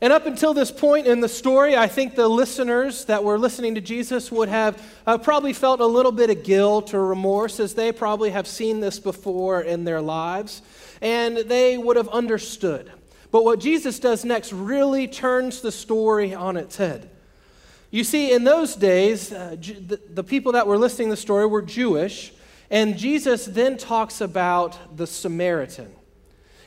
And 0.00 0.12
up 0.12 0.26
until 0.26 0.54
this 0.54 0.70
point 0.70 1.08
in 1.08 1.20
the 1.20 1.28
story, 1.28 1.76
I 1.76 1.88
think 1.88 2.14
the 2.14 2.28
listeners 2.28 3.04
that 3.06 3.24
were 3.24 3.36
listening 3.36 3.74
to 3.74 3.80
Jesus 3.80 4.30
would 4.30 4.48
have 4.48 4.80
uh, 5.04 5.18
probably 5.18 5.52
felt 5.52 5.80
a 5.80 5.86
little 5.86 6.12
bit 6.12 6.30
of 6.30 6.44
guilt 6.44 6.94
or 6.94 7.04
remorse 7.04 7.58
as 7.58 7.74
they 7.74 7.90
probably 7.90 8.30
have 8.30 8.46
seen 8.46 8.78
this 8.78 9.00
before 9.00 9.60
in 9.60 9.82
their 9.82 10.00
lives, 10.00 10.62
and 11.02 11.36
they 11.36 11.76
would 11.76 11.96
have 11.96 12.08
understood. 12.10 12.92
But 13.30 13.44
what 13.44 13.60
Jesus 13.60 13.98
does 13.98 14.24
next 14.24 14.52
really 14.52 15.06
turns 15.06 15.60
the 15.60 15.72
story 15.72 16.34
on 16.34 16.56
its 16.56 16.76
head. 16.76 17.10
You 17.90 18.04
see, 18.04 18.32
in 18.32 18.44
those 18.44 18.74
days, 18.74 19.32
uh, 19.32 19.56
the, 19.58 20.00
the 20.10 20.24
people 20.24 20.52
that 20.52 20.66
were 20.66 20.78
listening 20.78 21.08
to 21.08 21.12
the 21.12 21.20
story 21.20 21.46
were 21.46 21.62
Jewish, 21.62 22.32
and 22.70 22.98
Jesus 22.98 23.46
then 23.46 23.76
talks 23.76 24.20
about 24.20 24.96
the 24.96 25.06
Samaritan. 25.06 25.90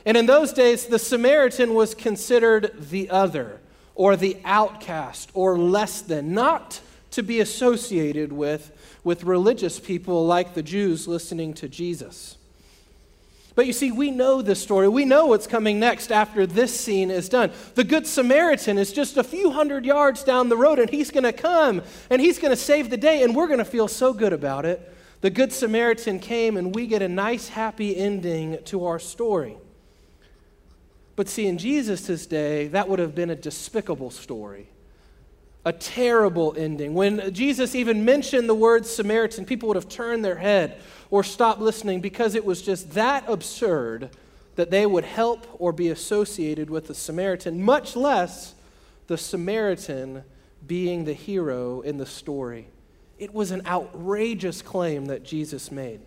And 0.04 0.16
in 0.16 0.26
those 0.26 0.52
days, 0.52 0.86
the 0.86 0.98
Samaritan 0.98 1.74
was 1.74 1.94
considered 1.94 2.72
the 2.90 3.08
other, 3.10 3.60
or 3.94 4.16
the 4.16 4.38
outcast, 4.44 5.30
or 5.32 5.56
less 5.56 6.00
than, 6.00 6.34
not 6.34 6.80
to 7.12 7.22
be 7.22 7.40
associated 7.40 8.32
with, 8.32 8.72
with 9.04 9.22
religious 9.22 9.78
people 9.78 10.26
like 10.26 10.54
the 10.54 10.62
Jews 10.62 11.06
listening 11.06 11.54
to 11.54 11.68
Jesus. 11.68 12.36
But 13.54 13.66
you 13.66 13.72
see, 13.72 13.92
we 13.92 14.10
know 14.10 14.40
this 14.40 14.62
story. 14.62 14.88
We 14.88 15.04
know 15.04 15.26
what's 15.26 15.46
coming 15.46 15.78
next 15.78 16.10
after 16.10 16.46
this 16.46 16.78
scene 16.78 17.10
is 17.10 17.28
done. 17.28 17.50
The 17.74 17.84
Good 17.84 18.06
Samaritan 18.06 18.78
is 18.78 18.92
just 18.92 19.18
a 19.18 19.24
few 19.24 19.50
hundred 19.50 19.84
yards 19.84 20.24
down 20.24 20.48
the 20.48 20.56
road, 20.56 20.78
and 20.78 20.88
he's 20.88 21.10
going 21.10 21.24
to 21.24 21.32
come 21.32 21.82
and 22.08 22.20
he's 22.20 22.38
going 22.38 22.52
to 22.52 22.56
save 22.56 22.88
the 22.88 22.96
day, 22.96 23.22
and 23.22 23.36
we're 23.36 23.48
going 23.48 23.58
to 23.58 23.64
feel 23.64 23.88
so 23.88 24.14
good 24.14 24.32
about 24.32 24.64
it. 24.64 24.90
The 25.20 25.30
Good 25.30 25.52
Samaritan 25.52 26.18
came, 26.18 26.56
and 26.56 26.74
we 26.74 26.86
get 26.86 27.02
a 27.02 27.08
nice, 27.08 27.48
happy 27.48 27.96
ending 27.96 28.58
to 28.64 28.86
our 28.86 28.98
story. 28.98 29.56
But 31.14 31.28
see, 31.28 31.46
in 31.46 31.58
Jesus' 31.58 32.26
day, 32.26 32.68
that 32.68 32.88
would 32.88 32.98
have 32.98 33.14
been 33.14 33.30
a 33.30 33.36
despicable 33.36 34.10
story, 34.10 34.68
a 35.64 35.72
terrible 35.72 36.54
ending. 36.56 36.94
When 36.94 37.32
Jesus 37.32 37.74
even 37.74 38.04
mentioned 38.04 38.48
the 38.48 38.54
word 38.54 38.84
Samaritan, 38.84 39.44
people 39.44 39.68
would 39.68 39.76
have 39.76 39.88
turned 39.88 40.24
their 40.24 40.36
head 40.36 40.80
or 41.10 41.22
stopped 41.22 41.60
listening 41.60 42.00
because 42.00 42.34
it 42.34 42.44
was 42.44 42.62
just 42.62 42.92
that 42.94 43.24
absurd 43.28 44.10
that 44.56 44.70
they 44.70 44.84
would 44.84 45.04
help 45.04 45.46
or 45.58 45.72
be 45.72 45.88
associated 45.88 46.68
with 46.68 46.88
the 46.88 46.94
Samaritan, 46.94 47.62
much 47.62 47.96
less 47.96 48.54
the 49.06 49.16
Samaritan 49.16 50.24
being 50.66 51.04
the 51.04 51.12
hero 51.12 51.80
in 51.80 51.98
the 51.98 52.06
story. 52.06 52.68
It 53.18 53.32
was 53.32 53.50
an 53.50 53.62
outrageous 53.66 54.62
claim 54.62 55.06
that 55.06 55.22
Jesus 55.22 55.70
made. 55.70 56.00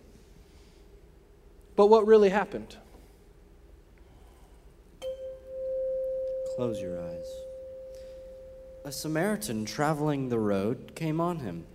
But 1.76 1.86
what 1.86 2.06
really 2.06 2.30
happened? 2.30 2.76
Close 6.56 6.80
your 6.80 7.00
eyes. 7.00 7.45
A 8.86 8.92
Samaritan 8.92 9.64
traveling 9.64 10.28
the 10.28 10.38
road 10.38 10.92
came 10.94 11.20
on 11.20 11.40
him. 11.40 11.66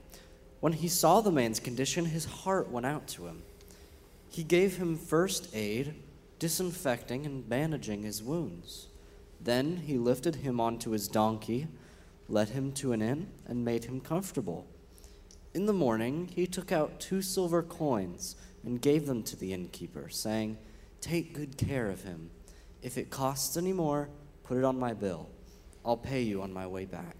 When 0.61 0.71
he 0.71 0.87
saw 0.87 1.19
the 1.19 1.29
man's 1.29 1.59
condition, 1.59 2.05
his 2.05 2.23
heart 2.23 2.71
went 2.71 2.85
out 2.85 3.05
to 3.09 3.27
him. 3.27 3.43
He 4.29 4.45
gave 4.45 4.77
him 4.77 4.97
first 4.97 5.53
aid, 5.53 5.93
disinfecting 6.39 7.25
and 7.25 7.49
bandaging 7.49 8.03
his 8.03 8.23
wounds. 8.23 8.87
Then 9.41 9.75
he 9.75 9.97
lifted 9.97 10.35
him 10.35 10.61
onto 10.61 10.91
his 10.91 11.09
donkey, 11.09 11.67
led 12.29 12.47
him 12.47 12.71
to 12.75 12.93
an 12.93 13.01
inn, 13.01 13.27
and 13.45 13.65
made 13.65 13.83
him 13.83 13.99
comfortable. 13.99 14.65
In 15.53 15.65
the 15.65 15.73
morning, 15.73 16.29
he 16.33 16.47
took 16.47 16.71
out 16.71 17.01
two 17.01 17.21
silver 17.21 17.61
coins 17.61 18.37
and 18.63 18.81
gave 18.81 19.05
them 19.05 19.21
to 19.23 19.35
the 19.35 19.51
innkeeper, 19.51 20.07
saying, 20.07 20.57
Take 21.01 21.33
good 21.33 21.57
care 21.57 21.89
of 21.89 22.03
him. 22.03 22.29
If 22.81 22.97
it 22.97 23.09
costs 23.09 23.57
any 23.57 23.73
more, 23.73 24.07
Put 24.51 24.57
it 24.57 24.65
on 24.65 24.77
my 24.77 24.93
bill. 24.93 25.29
I'll 25.83 25.97
pay 25.97 26.21
you 26.21 26.41
on 26.41 26.53
my 26.53 26.67
way 26.67 26.85
back. 26.85 27.15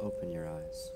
Open 0.00 0.32
your 0.32 0.48
eyes. 0.48 0.90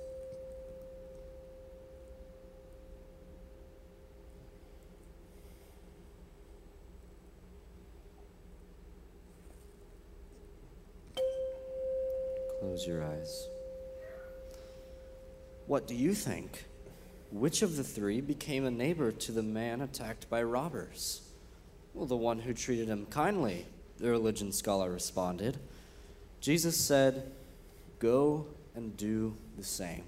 Close 12.61 12.87
your 12.87 13.05
eyes. 13.05 13.49
What 15.67 15.87
do 15.87 15.95
you 15.95 16.15
think? 16.15 16.65
Which 17.31 17.63
of 17.63 17.77
the 17.77 17.85
three 17.85 18.21
became 18.21 18.65
a 18.65 18.71
neighbor 18.71 19.13
to 19.13 19.33
the 19.33 19.43
man 19.43 19.83
attacked 19.83 20.31
by 20.31 20.43
robbers? 20.43 21.23
Well, 21.93 22.07
the 22.07 22.17
one 22.17 22.41
who 22.41 22.55
treated 22.55 22.89
him 22.89 23.07
kindly, 23.07 23.67
the 23.99 24.11
religion 24.11 24.53
scholar 24.53 24.91
responded. 24.91 25.59
Jesus 26.41 26.77
said, 26.77 27.31
Go 27.99 28.47
and 28.75 28.97
do 28.97 29.37
the 29.57 29.65
same. 29.65 30.05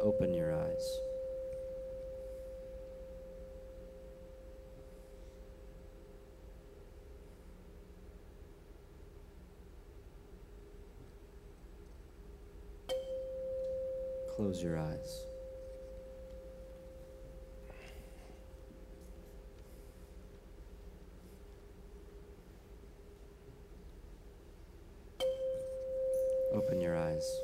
Open 0.00 0.32
your 0.32 0.54
eyes. 0.54 0.98
Close 14.38 14.62
your 14.62 14.78
eyes. 14.78 15.24
Open 26.54 26.80
your 26.80 26.96
eyes. 26.96 27.40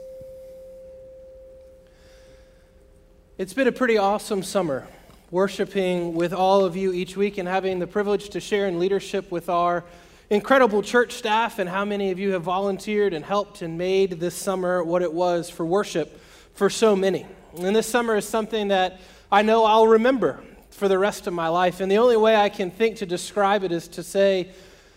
It's 3.37 3.53
been 3.53 3.67
a 3.67 3.73
pretty 3.73 3.99
awesome 3.99 4.45
summer, 4.45 4.87
worshiping 5.33 6.15
with 6.15 6.33
all 6.33 6.65
of 6.65 6.77
you 6.77 6.93
each 6.93 7.17
week 7.17 7.37
and 7.37 7.49
having 7.49 7.81
the 7.81 7.87
privilege 7.89 8.29
to 8.29 8.39
share 8.39 8.69
in 8.69 8.79
leadership 8.79 9.33
with 9.33 9.49
our 9.49 9.83
incredible 10.31 10.83
church 10.83 11.15
staff 11.15 11.59
and 11.59 11.69
how 11.69 11.85
many 11.85 12.13
of 12.13 12.21
you 12.21 12.31
have 12.31 12.43
volunteered 12.43 13.13
and 13.13 13.25
helped 13.25 13.61
and 13.61 13.77
made 13.77 14.21
this 14.21 14.37
summer 14.37 14.85
what 14.85 15.03
it 15.03 15.13
was 15.13 15.51
for 15.51 15.67
worship 15.67 16.21
for 16.55 16.71
so 16.71 16.95
many. 16.95 17.27
And 17.59 17.75
this 17.75 17.89
summer 17.89 18.15
is 18.15 18.25
something 18.25 18.69
that 18.69 19.01
I 19.33 19.43
know 19.43 19.65
I'll 19.65 19.89
remember 19.89 20.41
for 20.71 20.87
the 20.87 20.97
rest 20.97 21.27
of 21.27 21.35
my 21.35 21.49
life. 21.49 21.81
And 21.81 21.91
the 21.91 21.99
only 21.99 22.17
way 22.17 22.37
I 22.37 22.49
can 22.49 22.71
think 22.71 22.99
to 22.99 23.07
describe 23.07 23.65
it 23.65 23.73
is 23.73 23.89
to 23.89 24.05
say 24.05 24.53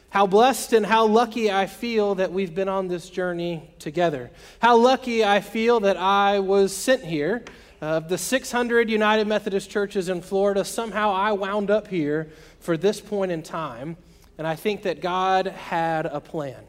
how 0.10 0.27
blessed 0.27 0.74
and 0.74 0.86
how 0.86 1.08
lucky 1.08 1.51
I 1.51 1.65
feel 1.65 2.13
that 2.15 2.32
we've 2.32 2.53
been 2.53 2.70
on 2.70 2.88
this 2.88 3.10
journey 3.10 3.67
together. 3.79 4.29
How 4.60 4.77
lucky 4.77 5.25
I 5.25 5.41
feel 5.41 5.79
that 5.79 5.98
I 5.98 6.38
was 6.38 6.72
sent 6.72 7.03
here. 7.03 7.44
Of 7.80 8.10
the 8.10 8.18
600 8.18 8.90
United 8.90 9.28
Methodist 9.28 9.70
churches 9.70 10.10
in 10.10 10.22
Florida, 10.22 10.66
somehow 10.66 11.12
I 11.12 11.34
wound 11.34 11.70
up 11.70 11.88
here 11.88 12.32
for 12.60 12.76
this 12.76 13.00
point 13.00 13.32
in 13.32 13.44
time. 13.44 13.98
And 14.38 14.48
I 14.48 14.56
think 14.56 14.84
that 14.84 15.02
God 15.02 15.48
had 15.48 16.06
a 16.06 16.20
plan. 16.20 16.64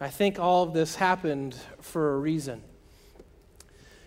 I 0.00 0.08
think 0.08 0.38
all 0.38 0.62
of 0.62 0.72
this 0.72 0.94
happened 0.96 1.56
for 1.80 2.14
a 2.14 2.18
reason. 2.18 2.62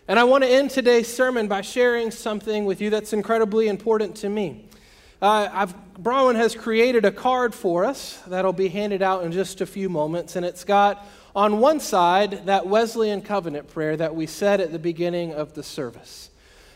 And 0.08 0.17
I 0.17 0.24
want 0.25 0.43
to 0.43 0.50
end 0.50 0.72
today's 0.72 1.13
sermon 1.13 1.48
by 1.48 1.62
sharing 1.62 2.12
something 2.12 2.65
with 2.65 2.81
you 2.81 2.89
that's 2.89 3.13
incredibly 3.13 3.67
important 3.67 4.15
to 4.17 4.29
me. 4.29 4.67
Uh, 5.22 5.48
I've, 5.51 5.75
Bronwyn 5.93 6.36
has 6.36 6.55
created 6.55 7.05
a 7.05 7.12
card 7.12 7.53
for 7.53 7.86
us 7.86 8.20
that'll 8.27 8.53
be 8.53 8.70
handed 8.70 9.01
out 9.01 9.24
in 9.24 9.31
just 9.31 9.62
a 9.62 9.65
few 9.65 9.88
moments, 9.88 10.36
and 10.36 10.46
it's 10.46 10.63
got 10.63 11.05
on 11.36 11.60
one 11.60 11.79
side 11.79 12.48
that 12.48 12.65
Wesleyan 12.65 13.22
covenant 13.22 13.67
prayer 13.67 13.96
that 13.96 14.15
we 14.15 14.25
said 14.25 14.60
at 14.60 14.72
the 14.72 14.79
beginning 14.79 15.34
of 15.34 15.53
the 15.53 15.63
service. 15.63 16.30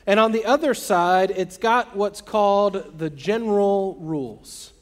And 0.07 0.19
on 0.19 0.31
the 0.31 0.45
other 0.45 0.73
side, 0.73 1.31
it's 1.31 1.57
got 1.57 1.95
what's 1.95 2.21
called 2.21 2.99
the 2.99 3.09
general 3.09 3.97
rules. 3.99 4.73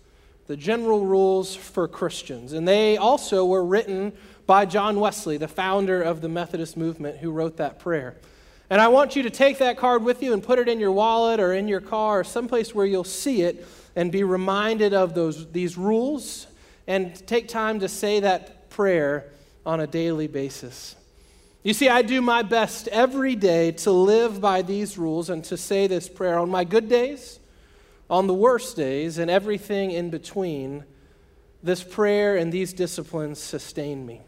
The 0.48 0.58
general 0.58 1.06
rules 1.06 1.56
for 1.56 1.88
Christians. 1.88 2.51
And 2.53 2.68
they 2.68 2.98
also 2.98 3.46
were 3.46 3.63
written 3.63 4.12
by 4.46 4.65
John 4.65 5.00
Wesley, 5.00 5.38
the 5.38 5.48
founder 5.48 6.01
of 6.01 6.20
the 6.20 6.27
Methodist 6.27 6.75
movement, 6.75 7.20
who 7.20 7.32
wrote 7.32 7.58
that 7.58 7.80
prayer. 7.80 8.18
And 8.70 8.82
I 8.82 8.89
want 8.89 9.15
you 9.15 9.24
to 9.24 9.30
take 9.30 9.60
that 9.60 9.77
card 9.77 10.03
with 10.03 10.22
you 10.22 10.34
and 10.34 10.44
put 10.44 10.60
it 10.60 10.68
in 10.68 10.80
your 10.80 10.92
wallet 10.92 11.39
or 11.39 11.53
in 11.53 11.68
your 11.68 11.80
car 11.80 12.22
or 12.22 12.24
someplace 12.24 12.75
where 12.75 12.86
you'll 12.86 13.03
see 13.03 13.44
it 13.44 13.65
and 13.96 14.12
be 14.12 14.24
reminded 14.24 14.94
of 14.94 15.13
those, 15.13 15.50
these 15.51 15.77
rules 15.77 16.48
and 16.88 17.15
take 17.27 17.48
time 17.48 17.80
to 17.80 17.88
say 17.88 18.20
that 18.20 18.70
prayer 18.70 19.32
on 19.65 19.80
a 19.80 19.88
daily 19.88 20.27
basis. 20.27 20.96
You 21.63 21.74
see, 21.74 21.88
I 21.88 22.01
do 22.01 22.22
my 22.22 22.41
best 22.41 22.89
every 22.89 23.38
day 23.38 23.72
to 23.72 23.91
live 23.91 24.41
by 24.41 24.62
these 24.63 24.98
rules 24.98 25.29
and 25.29 25.41
to 25.46 25.55
say 25.55 25.88
this 25.88 26.10
prayer 26.10 26.38
on 26.38 26.50
my 26.50 26.65
good 26.65 26.89
days, 26.89 27.39
on 28.10 28.27
the 28.27 28.34
worst 28.34 28.75
days, 28.75 29.17
and 29.17 29.32
everything 29.32 29.91
in 29.91 30.10
between. 30.10 30.84
This 31.63 31.82
prayer 31.82 32.36
and 32.36 32.51
these 32.51 32.74
disciplines 32.74 33.39
sustain 33.39 34.05
me. 34.05 34.20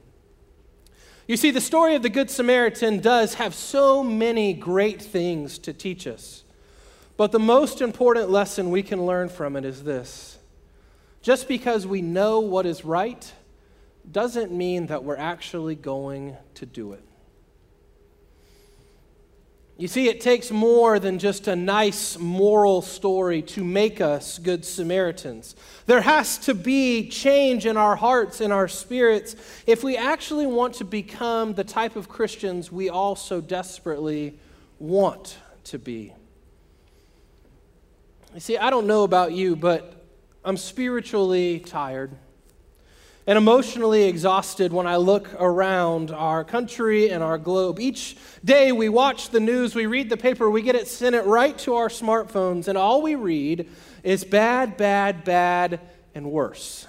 You 1.28 1.36
see, 1.36 1.52
the 1.52 1.60
story 1.60 1.96
of 1.96 2.04
the 2.04 2.10
Good 2.10 2.30
Samaritan 2.30 3.00
does 3.00 3.34
have 3.34 3.54
so 3.54 4.02
many 4.02 4.54
great 4.54 5.02
things 5.02 5.58
to 5.60 5.74
teach 5.74 6.08
us. 6.08 6.46
But 7.18 7.34
the 7.34 7.40
most 7.40 7.82
important 7.82 8.30
lesson 8.30 8.70
we 8.72 8.84
can 8.84 9.06
learn 9.06 9.28
from 9.28 9.58
it 9.58 9.66
is 9.66 9.84
this 9.84 10.38
just 11.22 11.48
because 11.48 11.88
we 11.88 12.02
know 12.02 12.40
what 12.40 12.66
is 12.66 12.86
right 12.86 13.34
doesn't 14.10 14.52
mean 14.52 14.86
that 14.86 15.04
we're 15.04 15.18
actually 15.18 15.76
going 15.76 16.38
to 16.54 16.66
do 16.66 16.94
it. 16.94 17.04
You 19.78 19.90
see, 19.90 20.08
it 20.08 20.22
takes 20.22 20.52
more 20.52 21.00
than 21.00 21.20
just 21.20 21.50
a 21.50 21.56
nice 21.56 22.18
moral 22.18 22.82
story 22.82 23.42
to 23.42 23.64
make 23.64 24.00
us 24.00 24.40
good 24.40 24.64
Samaritans. 24.64 25.54
There 25.86 26.00
has 26.00 26.38
to 26.40 26.54
be 26.54 27.10
change 27.10 27.66
in 27.66 27.76
our 27.76 27.98
hearts 27.98 28.40
and 28.40 28.54
our 28.54 28.70
spirits 28.70 29.36
if 29.68 29.84
we 29.84 29.98
actually 29.98 30.48
want 30.48 30.76
to 30.76 30.86
become 30.86 31.56
the 31.56 31.66
type 31.66 31.98
of 31.98 32.08
Christians 32.08 32.72
we 32.72 32.88
all 32.88 33.18
so 33.18 33.42
desperately 33.42 34.40
want 34.80 35.38
to 35.66 35.78
be. 35.78 36.14
You 38.34 38.40
see, 38.40 38.58
I 38.58 38.70
don't 38.70 38.88
know 38.88 39.04
about 39.04 39.34
you, 39.34 39.58
but 39.58 40.06
I'm 40.46 40.58
spiritually 40.58 41.60
tired 41.60 42.16
and 43.28 43.38
emotionally 43.38 44.04
exhausted 44.04 44.72
when 44.72 44.86
I 44.86 44.98
look 44.98 45.34
around 45.40 46.12
our 46.12 46.44
country 46.44 47.10
and 47.10 47.24
our 47.24 47.38
globe. 47.38 47.80
Each 47.80 48.16
day 48.44 48.72
we 48.72 48.88
watch 48.88 49.30
the 49.30 49.40
news, 49.40 49.74
we 49.74 49.88
read 49.88 50.10
the 50.10 50.18
paper, 50.18 50.50
we 50.50 50.62
get 50.62 50.76
it 50.76 50.88
sent 50.88 51.26
right 51.26 51.58
to 51.60 51.76
our 51.76 51.90
smartphones, 51.90 52.68
and 52.68 52.78
all 52.78 53.02
we 53.02 53.16
read 53.16 53.68
is 54.04 54.24
bad, 54.24 54.78
bad, 54.78 55.24
bad, 55.24 55.80
and 56.14 56.32
worse. 56.32 56.88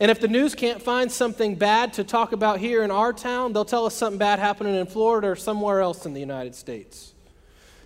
And 0.00 0.10
if 0.10 0.20
the 0.20 0.28
news 0.28 0.54
can't 0.54 0.82
find 0.82 1.10
something 1.10 1.56
bad 1.56 1.94
to 1.94 2.04
talk 2.04 2.32
about 2.32 2.58
here 2.60 2.84
in 2.84 2.90
our 2.90 3.12
town, 3.12 3.52
they'll 3.52 3.64
tell 3.64 3.86
us 3.86 3.94
something 3.94 4.18
bad 4.18 4.38
happening 4.38 4.74
in 4.74 4.86
Florida 4.86 5.28
or 5.28 5.36
somewhere 5.36 5.80
else 5.80 6.06
in 6.06 6.14
the 6.14 6.20
United 6.20 6.54
States. 6.54 7.14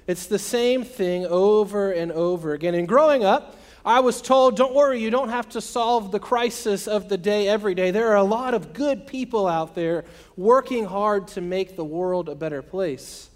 It's 0.07 0.27
the 0.27 0.39
same 0.39 0.85
thing 0.85 1.25
over 1.27 1.93
and 1.93 2.13
over 2.13 2.53
again. 2.53 2.75
And 2.75 2.87
growing 2.89 3.25
up, 3.25 3.57
I 3.85 4.01
was 4.01 4.23
told, 4.23 4.57
don't 4.57 4.75
worry, 4.75 5.01
you 5.01 5.11
don't 5.11 5.31
have 5.31 5.49
to 5.51 5.61
solve 5.61 6.13
the 6.13 6.21
crisis 6.21 6.87
of 6.87 7.09
the 7.09 7.19
day 7.19 7.49
every 7.49 7.75
day. 7.75 7.91
There 7.91 8.11
are 8.11 8.17
a 8.17 8.23
lot 8.23 8.55
of 8.55 8.73
good 8.73 9.07
people 9.07 9.49
out 9.49 9.75
there 9.75 10.05
working 10.37 10.85
hard 10.85 11.29
to 11.29 11.41
make 11.41 11.75
the 11.75 11.85
world 11.85 12.29
a 12.29 12.35
better 12.35 12.63
place. 12.63 13.29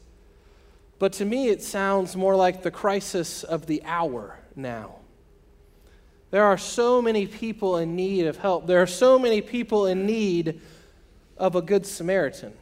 But 0.99 1.15
to 1.15 1.25
me, 1.25 1.49
it 1.49 1.63
sounds 1.63 2.17
more 2.17 2.37
like 2.37 2.63
the 2.63 2.71
crisis 2.71 3.43
of 3.43 3.67
the 3.67 3.83
hour 3.85 4.39
now. 4.55 4.97
There 6.31 6.45
are 6.45 6.59
so 6.59 7.03
many 7.03 7.27
people 7.27 7.77
in 7.79 7.97
need 7.97 8.27
of 8.27 8.37
help. 8.37 8.67
There 8.67 8.81
are 8.83 8.87
so 8.87 9.19
many 9.19 9.41
people 9.41 9.87
in 9.87 10.07
need 10.07 10.61
of 11.37 11.57
a 11.57 11.63
good 11.63 11.87
Samaritan. 11.87 12.53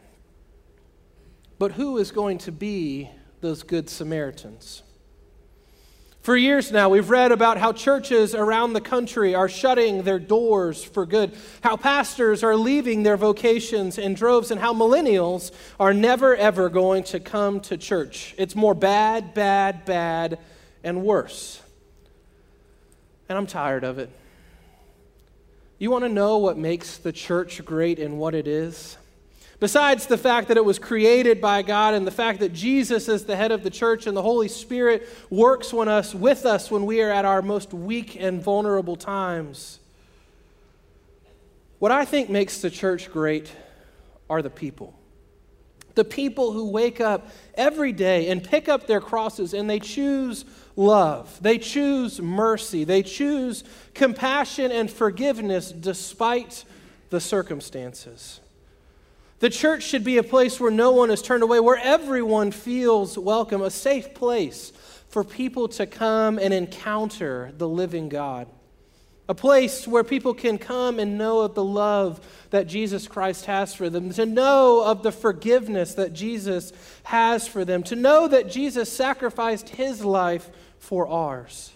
But 1.59 1.73
who 1.73 1.99
is 1.99 2.11
going 2.11 2.39
to 2.39 2.53
be 2.53 3.11
those 3.41 3.63
good 3.63 3.89
Samaritans? 3.89 4.83
For 6.25 6.39
years 6.39 6.73
now, 6.73 6.89
we've 6.89 7.11
read 7.11 7.33
about 7.33 7.59
how 7.59 7.75
churches 7.75 8.35
around 8.35 8.73
the 8.73 8.81
country 8.81 9.35
are 9.35 9.47
shutting 9.47 10.05
their 10.05 10.19
doors 10.19 10.83
for 10.83 11.05
good, 11.05 11.37
how 11.61 11.77
pastors 11.77 12.43
are 12.43 12.57
leaving 12.57 13.03
their 13.03 13.19
vocations 13.19 13.99
in 13.99 14.15
droves, 14.15 14.51
and 14.51 14.59
how 14.59 14.73
millennials 14.73 15.53
are 15.79 15.93
never 15.93 16.35
ever 16.35 16.71
going 16.71 17.05
to 17.05 17.21
come 17.21 17.61
to 17.61 17.77
church. 17.77 18.35
It's 18.39 18.57
more 18.57 18.75
bad, 18.75 19.35
bad, 19.35 19.85
bad, 19.85 20.39
and 20.83 21.03
worse. 21.03 21.61
And 23.29 23.37
I'm 23.37 23.47
tired 23.47 23.85
of 23.85 23.99
it. 23.99 24.09
You 25.79 25.91
want 25.91 26.05
to 26.05 26.09
know 26.09 26.39
what 26.39 26.57
makes 26.57 26.97
the 26.97 27.13
church 27.13 27.63
great 27.67 27.99
and 27.99 28.19
what 28.19 28.35
it 28.35 28.47
is? 28.47 28.97
Besides 29.65 30.09
the 30.09 30.19
fact 30.19 30.49
that 30.49 30.59
it 30.59 30.65
was 30.67 30.79
created 30.79 31.41
by 31.41 31.63
God 31.63 31.95
and 31.95 32.07
the 32.07 32.11
fact 32.11 32.41
that 32.41 32.53
Jesus 32.53 33.09
is 33.09 33.25
the 33.25 33.35
head 33.35 33.51
of 33.51 33.63
the 33.63 33.71
church 33.71 34.07
and 34.07 34.15
the 34.15 34.21
Holy 34.21 34.47
Spirit 34.47 35.09
works 35.31 35.73
when 35.73 35.89
us, 35.89 36.15
with 36.15 36.45
us 36.45 36.71
when 36.71 36.85
we 36.85 37.01
are 37.01 37.11
at 37.11 37.25
our 37.25 37.41
most 37.41 37.73
weak 37.73 38.15
and 38.21 38.43
vulnerable 38.43 38.95
times. 38.95 39.81
What 41.79 41.93
I 41.93 42.05
think 42.05 42.29
makes 42.29 42.61
the 42.61 42.69
church 42.69 43.11
great 43.11 43.51
are 44.29 44.43
the 44.43 44.51
people. 44.51 44.99
The 45.95 46.05
people 46.05 46.53
who 46.53 46.69
wake 46.69 47.01
up 47.01 47.31
every 47.55 47.93
day 47.93 48.29
and 48.29 48.45
pick 48.45 48.69
up 48.69 48.87
their 48.87 49.01
crosses 49.01 49.55
and 49.55 49.71
they 49.71 49.81
choose 49.81 50.45
love. 50.77 51.39
They 51.41 51.57
choose 51.57 52.21
mercy. 52.21 52.85
They 52.85 53.03
choose 53.03 53.65
compassion 53.95 54.71
and 54.71 54.91
forgiveness 54.91 55.73
despite 55.73 56.67
the 57.09 57.19
circumstances. 57.19 58.41
The 59.45 59.51
church 59.51 59.83
should 59.83 60.05
be 60.05 60.17
a 60.17 60.23
place 60.23 60.59
where 60.59 60.71
no 60.71 60.93
one 60.93 61.11
is 61.11 61.21
turned 61.21 61.43
away, 61.43 61.61
where 61.61 61.77
everyone 61.77 62.51
feels 62.51 63.19
welcome, 63.19 63.61
a 63.61 63.69
safe 63.69 64.15
place 64.15 64.73
for 65.11 65.23
people 65.23 65.69
to 65.69 65.85
come 65.85 66.39
and 66.39 66.55
encounter 66.55 67.53
the 67.59 67.69
living 67.69 68.09
God. 68.09 68.49
A 69.29 69.35
place 69.35 69.87
where 69.87 70.03
people 70.03 70.33
can 70.33 70.57
come 70.57 70.99
and 70.99 71.19
know 71.19 71.41
of 71.41 71.55
the 71.55 71.63
love 71.63 72.27
that 72.53 72.67
Jesus 72.67 73.07
Christ 73.07 73.45
has 73.45 73.75
for 73.75 73.91
them, 73.91 74.15
to 74.15 74.25
know 74.25 74.83
of 74.83 75.03
the 75.03 75.13
forgiveness 75.13 75.93
that 75.93 76.15
Jesus 76.15 76.73
has 77.03 77.47
for 77.47 77.67
them, 77.67 77.83
to 77.83 77.97
know 77.97 78.27
that 78.27 78.49
Jesus 78.49 78.91
sacrificed 78.91 79.69
his 79.69 80.03
life 80.03 80.49
for 80.79 81.07
ours, 81.07 81.71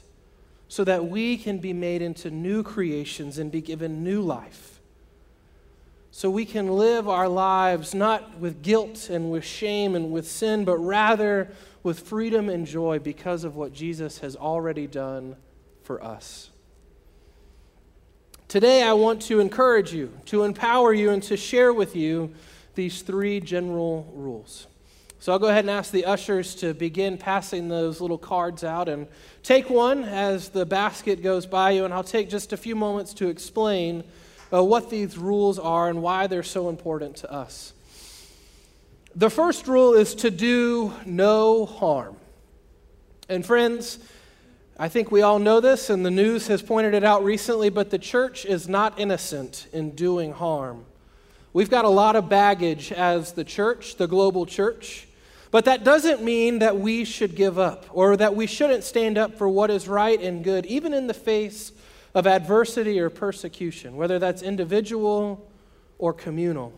so 0.69 0.85
that 0.85 1.09
we 1.09 1.37
can 1.37 1.59
be 1.59 1.75
made 1.75 2.01
into 2.01 2.31
new 2.31 2.63
creations 2.63 3.37
and 3.37 3.53
be 3.53 3.61
given 3.61 4.03
new 4.03 4.23
life 4.23 4.78
so 6.11 6.31
we 6.31 6.45
can 6.45 6.69
live 6.69 7.09
our 7.09 7.29
lives 7.29 7.95
not 7.95 8.39
with 8.39 8.63
guilt 8.63 9.11
and 9.11 9.31
with 9.31 9.45
shame 9.45 9.95
and 9.95 10.11
with 10.11 10.27
sin, 10.29 10.65
but 10.65 10.79
rather 10.79 11.51
with 11.83 12.01
freedom 12.01 12.49
and 12.49 12.67
joy 12.67 12.99
because 12.99 13.45
of 13.45 13.57
what 13.57 13.73
Jesus 13.73 14.19
has 14.19 14.35
already 14.35 14.87
done 14.87 15.37
for 15.83 16.03
us. 16.03 16.51
Today, 18.49 18.83
I 18.83 18.95
want 18.95 19.21
to 19.23 19.41
encourage 19.41 19.93
you, 19.93 20.13
to 20.27 20.45
empower 20.45 20.95
you, 20.95 21.11
and 21.11 21.23
to 21.25 21.37
share 21.37 21.73
with 21.73 21.95
you 21.95 22.35
these 22.75 23.03
three 23.03 23.41
general 23.41 24.11
rules. 24.15 24.67
So 25.19 25.33
I'll 25.33 25.39
go 25.39 25.49
ahead 25.49 25.65
and 25.65 25.71
ask 25.71 25.91
the 25.91 26.05
ushers 26.05 26.55
to 26.57 26.73
begin 26.73 27.19
passing 27.19 27.69
those 27.69 28.01
little 28.01 28.17
cards 28.19 28.65
out 28.65 28.89
and 28.89 29.07
take 29.43 29.69
one 29.69 30.05
as 30.05 30.49
the 30.49 30.65
basket 30.65 31.23
goes 31.23 31.45
by 31.45 31.73
you, 31.73 31.85
and 31.85 31.93
I'll 31.93 32.05
take 32.05 32.31
just 32.31 32.53
a 32.53 32.57
few 32.57 32.75
moments 32.75 33.13
to 33.15 33.29
explain 33.29 34.05
uh, 34.53 34.63
what 34.63 34.91
these 34.91 35.19
rules 35.19 35.59
are 35.59 35.89
and 35.89 36.03
why 36.03 36.27
they're 36.27 36.43
so 36.43 36.69
important 36.69 37.17
to 37.17 37.33
us. 37.33 37.73
The 39.15 39.31
first 39.31 39.67
rule 39.67 39.95
is 39.95 40.15
to 40.17 40.31
do 40.31 40.93
no 41.05 41.67
harm. 41.67 42.17
And 43.29 43.45
friends, 43.45 43.99
I 44.79 44.89
think 44.89 45.11
we 45.11 45.23
all 45.23 45.39
know 45.39 45.61
this, 45.61 45.91
and 45.91 46.07
the 46.07 46.11
news 46.11 46.47
has 46.47 46.63
pointed 46.63 46.95
it 46.95 47.03
out 47.03 47.25
recently, 47.25 47.69
but 47.69 47.91
the 47.91 47.99
church 47.99 48.47
is 48.47 48.69
not 48.69 48.99
innocent 48.99 49.67
in 49.73 49.91
doing 49.91 50.33
harm. 50.33 50.85
We've 51.53 51.69
got 51.69 51.85
a 51.85 51.89
lot 51.91 52.15
of 52.15 52.29
baggage 52.29 52.93
as 52.93 53.33
the 53.33 53.43
church, 53.43 53.97
the 53.97 54.07
global 54.07 54.47
church, 54.47 55.09
but 55.51 55.65
that 55.65 55.83
doesn't 55.83 56.23
mean 56.23 56.61
that 56.61 56.79
we 56.79 57.05
should 57.05 57.35
give 57.35 57.59
up 57.59 57.87
or 57.91 58.17
that 58.17 58.37
we 58.37 58.47
shouldn't 58.47 58.85
stand 58.85 59.19
up 59.19 59.37
for 59.37 59.49
what 59.49 59.71
is 59.71 59.89
right 59.89 60.21
and 60.21 60.45
good, 60.45 60.65
even 60.67 60.95
in 60.95 61.07
the 61.07 61.15
face 61.15 61.73
of 62.19 62.27
adversity 62.27 62.99
or 62.99 63.09
persecution, 63.11 63.97
whether 63.97 64.19
that's 64.19 64.43
individual 64.43 65.49
or 65.99 66.13
communal. 66.13 66.73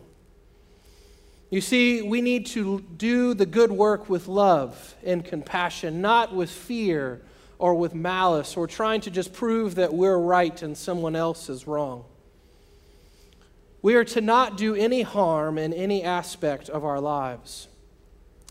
You 1.49 1.61
see, 1.61 2.03
we 2.03 2.21
need 2.21 2.45
to 2.47 2.81
do 2.95 3.33
the 3.33 3.47
good 3.47 3.71
work 3.71 4.07
with 4.07 4.27
love 4.27 4.95
and 5.03 5.25
compassion, 5.25 5.99
not 5.99 6.31
with 6.35 6.51
fear 6.51 7.21
or 7.57 7.73
with 7.73 7.95
malice 7.95 8.55
or 8.55 8.67
trying 8.67 9.01
to 9.01 9.09
just 9.09 9.33
prove 9.33 9.73
that 9.75 9.91
we're 9.91 10.19
right 10.19 10.61
and 10.61 10.77
someone 10.77 11.15
else 11.15 11.49
is 11.49 11.65
wrong. 11.65 12.05
We 13.81 13.95
are 13.95 14.05
to 14.05 14.21
not 14.21 14.57
do 14.57 14.75
any 14.75 15.01
harm 15.01 15.57
in 15.57 15.73
any 15.73 16.03
aspect 16.03 16.69
of 16.69 16.85
our 16.85 17.01
lives. 17.01 17.67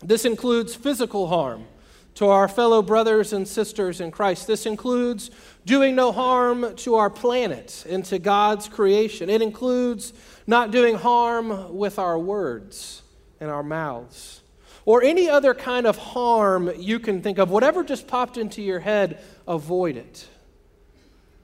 This 0.03 0.25
includes 0.25 0.75
physical 0.75 1.27
harm 1.27 1.67
to 2.15 2.27
our 2.27 2.47
fellow 2.47 2.81
brothers 2.81 3.33
and 3.33 3.47
sisters 3.47 4.01
in 4.01 4.11
Christ. 4.11 4.47
This 4.47 4.65
includes 4.65 5.31
doing 5.65 5.95
no 5.95 6.11
harm 6.11 6.75
to 6.77 6.95
our 6.95 7.09
planet 7.09 7.85
and 7.89 8.03
to 8.05 8.19
God's 8.19 8.67
creation. 8.67 9.29
It 9.29 9.41
includes 9.41 10.13
not 10.47 10.71
doing 10.71 10.95
harm 10.95 11.75
with 11.75 11.99
our 11.99 12.17
words 12.17 13.03
and 13.39 13.49
our 13.49 13.63
mouths 13.63 14.41
or 14.85 15.03
any 15.03 15.29
other 15.29 15.53
kind 15.53 15.85
of 15.85 15.97
harm 15.97 16.71
you 16.77 16.99
can 16.99 17.21
think 17.21 17.37
of. 17.37 17.49
Whatever 17.49 17.83
just 17.83 18.07
popped 18.07 18.37
into 18.37 18.61
your 18.61 18.79
head, 18.79 19.21
avoid 19.47 19.97
it. 19.97 20.27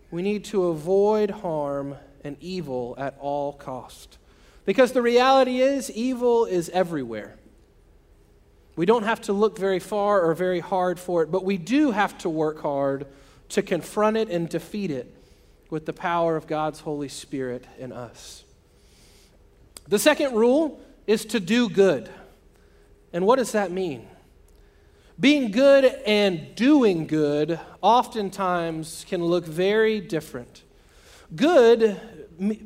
We 0.10 0.21
need 0.21 0.45
to 0.45 0.65
avoid 0.67 1.30
harm 1.30 1.95
and 2.23 2.38
evil 2.39 2.95
at 2.97 3.15
all 3.19 3.53
cost. 3.53 4.17
Because 4.65 4.91
the 4.91 5.01
reality 5.01 5.62
is 5.62 5.91
evil 5.91 6.45
is 6.45 6.69
everywhere. 6.69 7.38
We 8.75 8.86
don't 8.86 9.03
have 9.03 9.21
to 9.21 9.34
look 9.34 9.58
very 9.58 9.80
far 9.80 10.21
or 10.21 10.34
very 10.34 10.60
hard 10.60 10.99
for 10.99 11.23
it, 11.23 11.32
but 11.32 11.43
we 11.43 11.58
do 11.58 11.91
have 11.91 12.17
to 12.19 12.30
work 12.30 12.62
hard 12.62 13.08
to 13.49 13.62
confront 13.62 14.17
it 14.17 14.29
and 14.29 14.49
defeat 14.49 14.91
it 14.91 15.13
with 15.69 15.86
the 15.86 15.93
power 15.93 16.36
of 16.36 16.47
God's 16.47 16.81
Holy 16.81 17.10
Spirit 17.10 17.65
in 17.77 17.91
us. 17.91 18.43
The 19.88 19.99
second 19.99 20.33
rule 20.33 20.81
is 21.05 21.25
to 21.25 21.39
do 21.39 21.69
good. 21.69 22.10
And 23.13 23.25
what 23.25 23.38
does 23.38 23.53
that 23.53 23.71
mean? 23.71 24.07
Being 25.19 25.49
good 25.49 25.86
and 26.05 26.53
doing 26.55 27.07
good 27.07 27.60
oftentimes 27.81 29.05
can 29.07 29.23
look 29.23 29.45
very 29.45 29.99
different. 29.99 30.63
Good, 31.36 31.99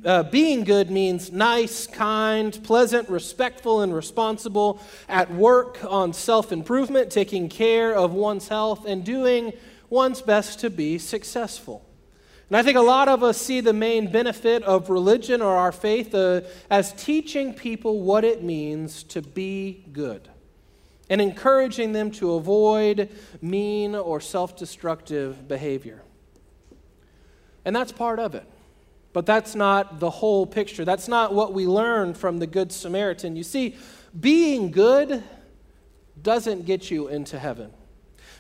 uh, 0.04 0.24
being 0.24 0.64
good 0.66 0.92
means 0.92 1.32
nice, 1.32 1.88
kind, 1.88 2.62
pleasant, 2.64 3.08
respectful, 3.10 3.82
and 3.82 3.96
responsible 3.96 4.82
at 5.08 5.34
work 5.34 5.80
on 5.88 6.12
self 6.12 6.52
improvement, 6.52 7.10
taking 7.10 7.48
care 7.48 7.96
of 7.96 8.12
one's 8.12 8.50
health, 8.50 8.86
and 8.86 9.06
doing 9.06 9.54
one's 9.92 10.22
best 10.22 10.60
to 10.62 10.72
be 10.72 10.98
successful. 10.98 11.86
And 12.50 12.58
I 12.58 12.64
think 12.64 12.78
a 12.78 12.82
lot 12.82 13.08
of 13.08 13.24
us 13.24 13.38
see 13.38 13.62
the 13.62 13.74
main 13.74 14.12
benefit 14.12 14.64
of 14.64 14.90
religion 14.90 15.42
or 15.42 15.56
our 15.56 15.72
faith 15.72 16.16
uh, 16.16 16.42
as 16.70 16.92
teaching 16.94 17.54
people 17.54 18.02
what 18.02 18.26
it 18.26 18.44
means 18.44 19.04
to 19.04 19.22
be 19.22 19.86
good 19.94 20.28
and 21.10 21.22
encouraging 21.22 21.92
them 21.92 22.10
to 22.12 22.34
avoid 22.34 23.10
mean 23.42 23.96
or 23.96 24.20
self 24.20 24.58
destructive 24.58 25.48
behavior. 25.48 26.02
And 27.66 27.76
that's 27.76 27.92
part 27.92 28.18
of 28.18 28.34
it. 28.34 28.46
But 29.14 29.26
that's 29.26 29.56
not 29.56 30.00
the 30.00 30.10
whole 30.10 30.46
picture. 30.46 30.86
That's 30.86 31.10
not 31.10 31.34
what 31.34 31.54
we 31.54 31.68
learn 31.68 32.14
from 32.14 32.40
the 32.40 32.48
Good 32.48 32.72
Samaritan. 32.72 33.36
You 33.36 33.44
see, 33.44 33.76
being 34.18 34.72
good 34.72 35.22
doesn't 36.22 36.66
get 36.66 36.90
you 36.90 37.10
into 37.10 37.38
heaven. 37.38 37.72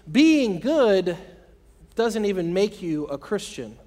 Being 0.09 0.59
good 0.59 1.17
doesn't 1.95 2.25
even 2.25 2.53
make 2.53 2.81
you 2.81 3.05
a 3.05 3.17
Christian. 3.17 3.77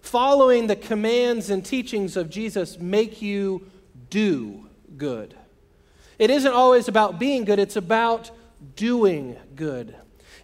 Following 0.00 0.66
the 0.66 0.76
commands 0.76 1.50
and 1.50 1.64
teachings 1.64 2.16
of 2.16 2.30
Jesus 2.30 2.78
make 2.78 3.22
you 3.22 3.66
do 4.10 4.68
good. 4.96 5.34
It 6.18 6.30
isn't 6.30 6.52
always 6.52 6.88
about 6.88 7.18
being 7.18 7.44
good, 7.44 7.58
it's 7.58 7.76
about 7.76 8.30
doing 8.76 9.36
good. 9.56 9.94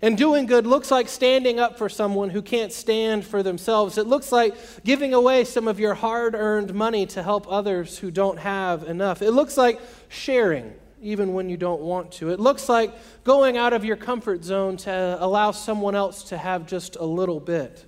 And 0.02 0.16
doing 0.16 0.46
good 0.46 0.66
looks 0.66 0.90
like 0.90 1.08
standing 1.08 1.60
up 1.60 1.76
for 1.76 1.90
someone 1.90 2.30
who 2.30 2.40
can't 2.40 2.72
stand 2.72 3.24
for 3.24 3.42
themselves. 3.42 3.98
It 3.98 4.06
looks 4.06 4.32
like 4.32 4.54
giving 4.82 5.12
away 5.12 5.44
some 5.44 5.68
of 5.68 5.78
your 5.78 5.92
hard 5.92 6.34
earned 6.34 6.72
money 6.72 7.04
to 7.06 7.22
help 7.22 7.46
others 7.52 7.98
who 7.98 8.10
don't 8.10 8.38
have 8.38 8.84
enough. 8.84 9.20
It 9.20 9.32
looks 9.32 9.58
like 9.58 9.78
sharing 10.08 10.72
even 11.00 11.32
when 11.32 11.48
you 11.48 11.56
don't 11.56 11.80
want 11.80 12.12
to. 12.12 12.30
It 12.30 12.40
looks 12.40 12.68
like 12.68 12.92
going 13.24 13.56
out 13.56 13.72
of 13.72 13.84
your 13.84 13.96
comfort 13.96 14.44
zone 14.44 14.76
to 14.78 15.16
allow 15.20 15.50
someone 15.50 15.94
else 15.94 16.24
to 16.24 16.38
have 16.38 16.66
just 16.66 16.96
a 16.96 17.04
little 17.04 17.40
bit. 17.40 17.84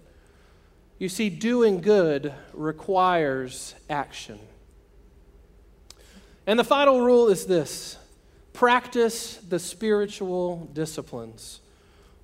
You 0.99 1.09
see, 1.09 1.31
doing 1.31 1.81
good 1.81 2.33
requires 2.53 3.75
action. 3.91 4.39
And 6.47 6.59
the 6.59 6.65
final 6.65 7.01
rule 7.01 7.29
is 7.29 7.47
this 7.47 7.99
practice 8.53 9.37
the 9.37 9.59
spiritual 9.59 10.71
disciplines. 10.73 11.61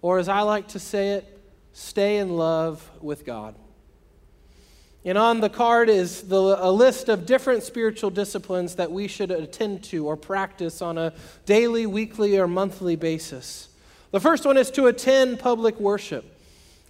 Or, 0.00 0.18
as 0.18 0.28
I 0.28 0.42
like 0.42 0.68
to 0.68 0.78
say 0.78 1.10
it, 1.10 1.40
stay 1.72 2.18
in 2.18 2.36
love 2.36 2.88
with 3.00 3.24
God. 3.24 3.56
And 5.08 5.16
on 5.16 5.40
the 5.40 5.48
card 5.48 5.88
is 5.88 6.28
the, 6.28 6.36
a 6.36 6.70
list 6.70 7.08
of 7.08 7.24
different 7.24 7.62
spiritual 7.62 8.10
disciplines 8.10 8.74
that 8.74 8.92
we 8.92 9.08
should 9.08 9.30
attend 9.30 9.82
to 9.84 10.06
or 10.06 10.18
practice 10.18 10.82
on 10.82 10.98
a 10.98 11.14
daily, 11.46 11.86
weekly, 11.86 12.38
or 12.38 12.46
monthly 12.46 12.94
basis. 12.94 13.70
The 14.10 14.20
first 14.20 14.44
one 14.44 14.58
is 14.58 14.70
to 14.72 14.84
attend 14.84 15.38
public 15.38 15.80
worship. 15.80 16.38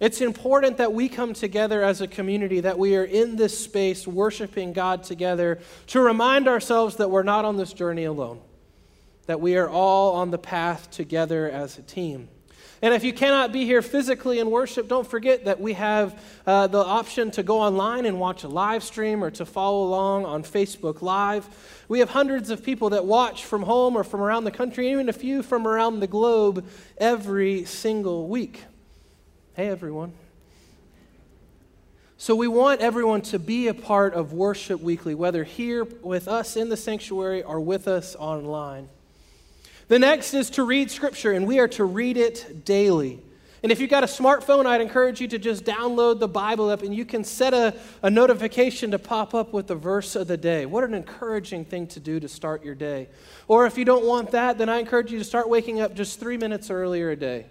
It's 0.01 0.19
important 0.19 0.75
that 0.79 0.91
we 0.91 1.07
come 1.07 1.33
together 1.33 1.81
as 1.81 2.01
a 2.01 2.07
community, 2.07 2.59
that 2.59 2.77
we 2.77 2.97
are 2.97 3.05
in 3.05 3.37
this 3.37 3.57
space 3.57 4.05
worshiping 4.05 4.73
God 4.73 5.05
together 5.05 5.59
to 5.87 6.01
remind 6.01 6.49
ourselves 6.49 6.97
that 6.97 7.09
we're 7.09 7.23
not 7.23 7.45
on 7.45 7.55
this 7.55 7.71
journey 7.71 8.03
alone, 8.03 8.41
that 9.27 9.39
we 9.39 9.55
are 9.55 9.69
all 9.69 10.15
on 10.15 10.29
the 10.31 10.37
path 10.37 10.91
together 10.91 11.49
as 11.49 11.77
a 11.77 11.83
team. 11.83 12.27
And 12.81 12.93
if 12.93 13.03
you 13.03 13.11
cannot 13.11 13.51
be 13.51 13.65
here 13.65 13.81
physically 13.81 14.39
in 14.39 14.49
worship, 14.49 14.87
don't 14.87 15.05
forget 15.05 15.45
that 15.45 15.59
we 15.59 15.73
have 15.73 16.17
uh, 16.47 16.67
the 16.67 16.77
option 16.77 17.29
to 17.31 17.43
go 17.43 17.59
online 17.59 18.05
and 18.05 18.19
watch 18.19 18.43
a 18.43 18.47
live 18.47 18.83
stream 18.83 19.21
or 19.21 19.31
to 19.31 19.45
follow 19.45 19.83
along 19.83 20.25
on 20.25 20.43
Facebook 20.43 21.01
Live. 21.01 21.47
We 21.89 21.99
have 21.99 22.09
hundreds 22.09 22.49
of 22.49 22.63
people 22.63 22.91
that 22.91 23.05
watch 23.05 23.43
from 23.43 23.63
home 23.63 23.97
or 23.97 24.05
from 24.05 24.21
around 24.21 24.45
the 24.45 24.51
country, 24.51 24.91
even 24.91 25.09
a 25.09 25.13
few 25.13 25.43
from 25.43 25.67
around 25.67 25.99
the 25.99 26.07
globe 26.07 26.65
every 26.97 27.65
single 27.65 28.29
week. 28.29 28.63
Hey, 29.55 29.67
everyone. 29.67 30.13
So, 32.17 32.35
we 32.35 32.47
want 32.47 32.81
everyone 32.81 33.21
to 33.23 33.39
be 33.39 33.67
a 33.67 33.73
part 33.73 34.13
of 34.13 34.33
Worship 34.33 34.81
Weekly, 34.81 35.15
whether 35.15 35.43
here 35.43 35.85
with 35.85 36.27
us 36.27 36.55
in 36.57 36.69
the 36.69 36.77
sanctuary 36.77 37.43
or 37.43 37.59
with 37.59 37.87
us 37.87 38.15
online. 38.15 38.89
The 39.89 39.97
next 39.97 40.35
is 40.35 40.51
to 40.51 40.63
read 40.63 40.91
Scripture, 40.91 41.31
and 41.31 41.47
we 41.47 41.57
are 41.57 41.67
to 41.69 41.83
read 41.83 42.15
it 42.15 42.63
daily. 42.63 43.19
And 43.63 43.71
if 43.71 43.81
you've 43.81 43.89
got 43.89 44.03
a 44.03 44.07
smartphone, 44.07 44.67
I'd 44.67 44.81
encourage 44.81 45.19
you 45.19 45.27
to 45.29 45.39
just 45.39 45.65
download 45.65 46.19
the 46.19 46.27
Bible 46.27 46.71
app 46.71 46.83
and 46.83 46.95
you 46.95 47.03
can 47.03 47.25
set 47.25 47.53
a, 47.53 47.75
a 48.01 48.09
notification 48.09 48.91
to 48.91 48.99
pop 48.99 49.33
up 49.33 49.51
with 49.51 49.67
the 49.67 49.75
verse 49.75 50.15
of 50.15 50.27
the 50.27 50.37
day. 50.37 50.65
What 50.65 50.85
an 50.85 50.93
encouraging 50.93 51.65
thing 51.65 51.87
to 51.87 51.99
do 51.99 52.21
to 52.21 52.29
start 52.29 52.63
your 52.63 52.75
day. 52.75 53.09
Or 53.49 53.65
if 53.65 53.77
you 53.77 53.83
don't 53.83 54.05
want 54.05 54.31
that, 54.31 54.57
then 54.57 54.69
I 54.69 54.77
encourage 54.77 55.11
you 55.11 55.17
to 55.17 55.25
start 55.25 55.49
waking 55.49 55.81
up 55.81 55.93
just 55.93 56.21
three 56.21 56.37
minutes 56.37 56.69
earlier 56.69 57.09
a 57.09 57.17
day. 57.17 57.47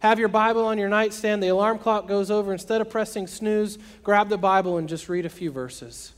Have 0.00 0.18
your 0.18 0.28
Bible 0.28 0.66
on 0.66 0.76
your 0.76 0.90
nightstand. 0.90 1.42
The 1.42 1.48
alarm 1.48 1.78
clock 1.78 2.06
goes 2.06 2.30
over. 2.30 2.52
Instead 2.52 2.82
of 2.82 2.90
pressing 2.90 3.26
snooze, 3.26 3.78
grab 4.02 4.28
the 4.28 4.36
Bible 4.36 4.76
and 4.76 4.88
just 4.88 5.08
read 5.08 5.24
a 5.24 5.30
few 5.30 5.50
verses. 5.50 6.12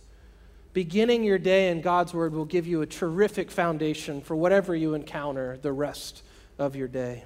Beginning 0.79 1.25
your 1.25 1.38
day 1.38 1.73
in 1.73 1.81
God's 1.81 2.14
Word 2.14 2.33
will 2.33 2.45
give 2.45 2.64
you 2.64 2.83
a 2.83 2.87
terrific 2.87 3.51
foundation 3.51 4.21
for 4.21 4.37
whatever 4.37 4.77
you 4.77 4.95
encounter 4.95 5.59
the 5.61 5.73
rest 5.73 6.23
of 6.57 6.77
your 6.77 6.87
day. 6.87 7.25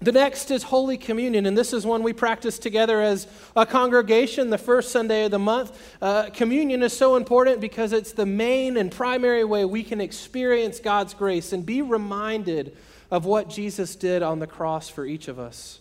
The 0.00 0.10
next 0.10 0.50
is 0.50 0.64
Holy 0.64 0.98
Communion, 0.98 1.46
and 1.46 1.56
this 1.56 1.72
is 1.72 1.86
one 1.86 2.02
we 2.02 2.12
practice 2.12 2.58
together 2.58 3.00
as 3.00 3.28
a 3.54 3.64
congregation 3.64 4.50
the 4.50 4.58
first 4.58 4.90
Sunday 4.90 5.26
of 5.26 5.30
the 5.30 5.38
month. 5.38 5.94
Uh, 6.02 6.30
communion 6.30 6.82
is 6.82 6.92
so 6.92 7.14
important 7.14 7.60
because 7.60 7.92
it's 7.92 8.10
the 8.10 8.26
main 8.26 8.76
and 8.76 8.90
primary 8.90 9.44
way 9.44 9.64
we 9.64 9.84
can 9.84 10.00
experience 10.00 10.80
God's 10.80 11.14
grace 11.14 11.52
and 11.52 11.64
be 11.64 11.80
reminded 11.80 12.76
of 13.12 13.24
what 13.24 13.48
Jesus 13.48 13.94
did 13.94 14.20
on 14.20 14.40
the 14.40 14.48
cross 14.48 14.88
for 14.88 15.06
each 15.06 15.28
of 15.28 15.38
us. 15.38 15.78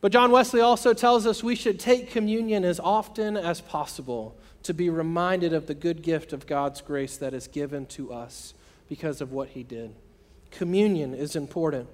But 0.00 0.10
John 0.10 0.32
Wesley 0.32 0.60
also 0.60 0.92
tells 0.92 1.24
us 1.24 1.44
we 1.44 1.54
should 1.54 1.78
take 1.78 2.10
communion 2.10 2.64
as 2.64 2.80
often 2.80 3.36
as 3.36 3.60
possible 3.60 4.36
to 4.62 4.74
be 4.74 4.90
reminded 4.90 5.52
of 5.52 5.66
the 5.66 5.74
good 5.74 6.02
gift 6.02 6.32
of 6.32 6.46
God's 6.46 6.80
grace 6.80 7.16
that 7.16 7.34
is 7.34 7.46
given 7.46 7.86
to 7.86 8.12
us 8.12 8.54
because 8.88 9.20
of 9.20 9.32
what 9.32 9.50
he 9.50 9.62
did. 9.62 9.94
Communion 10.50 11.14
is 11.14 11.36
important. 11.36 11.88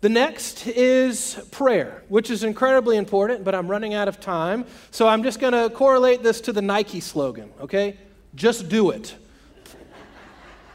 The 0.00 0.08
next 0.08 0.66
is 0.66 1.40
prayer, 1.50 2.02
which 2.08 2.30
is 2.30 2.44
incredibly 2.44 2.96
important, 2.96 3.42
but 3.42 3.54
I'm 3.54 3.68
running 3.68 3.94
out 3.94 4.06
of 4.06 4.20
time. 4.20 4.66
So 4.90 5.08
I'm 5.08 5.22
just 5.22 5.40
going 5.40 5.54
to 5.54 5.74
correlate 5.74 6.22
this 6.22 6.42
to 6.42 6.52
the 6.52 6.60
Nike 6.60 7.00
slogan, 7.00 7.50
okay? 7.60 7.96
Just 8.34 8.68
do 8.68 8.90
it. 8.90 9.14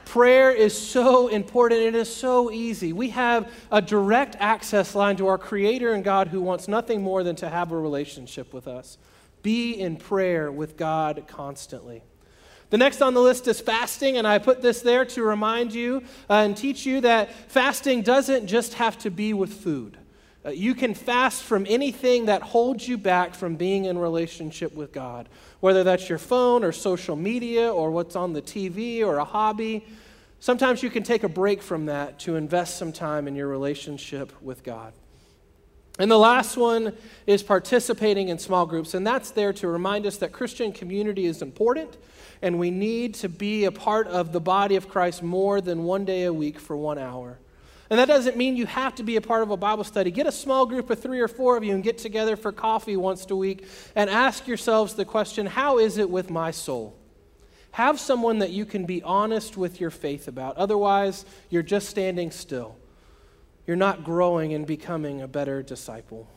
Prayer 0.06 0.50
is 0.52 0.76
so 0.76 1.28
important. 1.28 1.82
It 1.82 1.94
is 1.94 2.12
so 2.12 2.50
easy. 2.50 2.94
We 2.94 3.10
have 3.10 3.52
a 3.72 3.80
direct 3.80 4.36
access 4.39 4.96
line 4.96 5.18
to 5.18 5.28
our 5.28 5.38
Creator 5.38 5.94
and 5.94 6.04
God 6.04 6.30
who 6.30 6.42
wants 6.42 6.68
nothing 6.68 7.04
more 7.04 7.24
than 7.24 7.36
to 7.36 7.50
have 7.50 7.72
a 7.72 7.78
relationship 7.78 8.52
with 8.52 8.68
us. 8.68 8.98
Be 9.41 9.73
in 9.73 9.97
prayer 9.97 10.52
with 10.52 10.78
God 10.78 11.25
constantly. 11.28 12.04
The 12.69 12.78
next 12.78 13.02
on 13.02 13.15
the 13.15 13.21
list 13.21 13.47
is 13.47 13.60
fasting, 13.60 14.17
and 14.17 14.28
I 14.28 14.38
put 14.38 14.62
this 14.62 14.82
there 14.82 15.04
to 15.06 15.23
remind 15.23 15.73
you 15.73 16.04
uh, 16.30 16.34
and 16.34 16.56
teach 16.56 16.86
you 16.86 17.02
that 17.02 17.34
fasting 17.49 18.04
doesn't 18.04 18.45
just 18.45 18.75
have 18.75 18.97
to 18.99 19.10
be 19.10 19.34
with 19.34 19.54
food. 19.54 19.97
Uh, 20.45 20.52
you 20.52 20.73
can 20.73 20.93
fast 20.93 21.43
from 21.43 21.65
anything 21.67 22.25
that 22.25 22.41
holds 22.41 22.88
you 22.88 22.97
back 22.97 23.34
from 23.34 23.56
being 23.56 23.86
in 23.86 23.97
relationship 23.97 24.73
with 24.73 24.93
God, 24.93 25.28
whether 25.60 25.84
that's 25.84 26.08
your 26.08 26.17
phone 26.17 26.63
or 26.63 26.71
social 26.71 27.15
media 27.15 27.71
or 27.71 27.91
what's 27.91 28.15
on 28.15 28.34
the 28.34 28.41
TV 28.41 29.04
or 29.04 29.17
a 29.17 29.25
hobby. 29.25 29.86
Sometimes 30.39 30.82
you 30.82 30.89
can 30.89 31.04
take 31.04 31.23
a 31.23 31.30
break 31.30 31.62
from 31.62 31.88
that 31.88 32.19
to 32.19 32.36
invest 32.38 32.78
some 32.78 32.93
time 32.93 33.28
in 33.28 33.36
your 33.36 33.47
relationship 33.47 34.32
with 34.41 34.63
God. 34.63 34.93
And 36.00 36.10
the 36.10 36.18
last 36.18 36.58
one 36.58 36.94
is 37.28 37.44
participating 37.44 38.30
in 38.30 38.40
small 38.40 38.66
groups, 38.66 38.94
and 38.94 39.06
that's 39.06 39.32
there 39.32 39.54
to 39.54 39.68
remind 39.68 40.06
us 40.06 40.18
that 40.18 40.32
Christian 40.32 40.72
community 40.72 41.26
is 41.26 41.42
important 41.42 41.98
and 42.42 42.58
we 42.58 42.72
need 42.72 43.16
to 43.16 43.30
be 43.30 43.66
a 43.66 43.72
part 43.72 44.08
of 44.08 44.32
the 44.32 44.40
body 44.40 44.76
of 44.76 44.88
Christ 44.88 45.22
more 45.22 45.62
than 45.62 45.84
one 45.84 46.06
day 46.06 46.24
a 46.24 46.34
week 46.34 46.60
for 46.60 46.78
one 46.78 46.98
hour. 46.98 47.38
And 47.90 48.00
that 48.00 48.08
doesn't 48.08 48.38
mean 48.38 48.56
you 48.56 48.68
have 48.68 48.96
to 48.96 49.04
be 49.04 49.16
a 49.16 49.22
part 49.22 49.42
of 49.42 49.50
a 49.50 49.58
Bible 49.58 49.84
study. 49.84 50.12
Get 50.12 50.28
a 50.28 50.32
small 50.32 50.66
group 50.66 50.90
of 50.90 51.02
three 51.02 51.20
or 51.20 51.28
four 51.28 51.58
of 51.58 51.64
you 51.64 51.74
and 51.74 51.84
get 51.84 51.98
together 51.98 52.36
for 52.36 52.52
coffee 52.52 52.96
once 52.96 53.26
a 53.30 53.36
week 53.36 53.66
and 53.96 54.10
ask 54.10 54.48
yourselves 54.48 54.94
the 54.94 55.06
question 55.06 55.48
how 55.48 55.80
is 55.80 55.98
it 55.98 56.10
with 56.10 56.30
my 56.30 56.52
soul? 56.52 56.96
Have 57.72 58.00
someone 58.00 58.40
that 58.40 58.52
you 58.52 58.66
can 58.66 58.86
be 58.86 59.02
honest 59.04 59.58
with 59.58 59.80
your 59.82 59.92
faith 59.92 60.28
about. 60.28 60.58
Otherwise, 60.58 61.26
you're 61.50 61.64
just 61.64 61.90
standing 61.90 62.32
still. 62.32 62.79
You're 63.67 63.76
not 63.76 64.04
growing 64.04 64.54
and 64.54 64.65
becoming 64.65 65.22
a 65.22 65.28
better 65.28 65.62
disciple. 65.62 66.28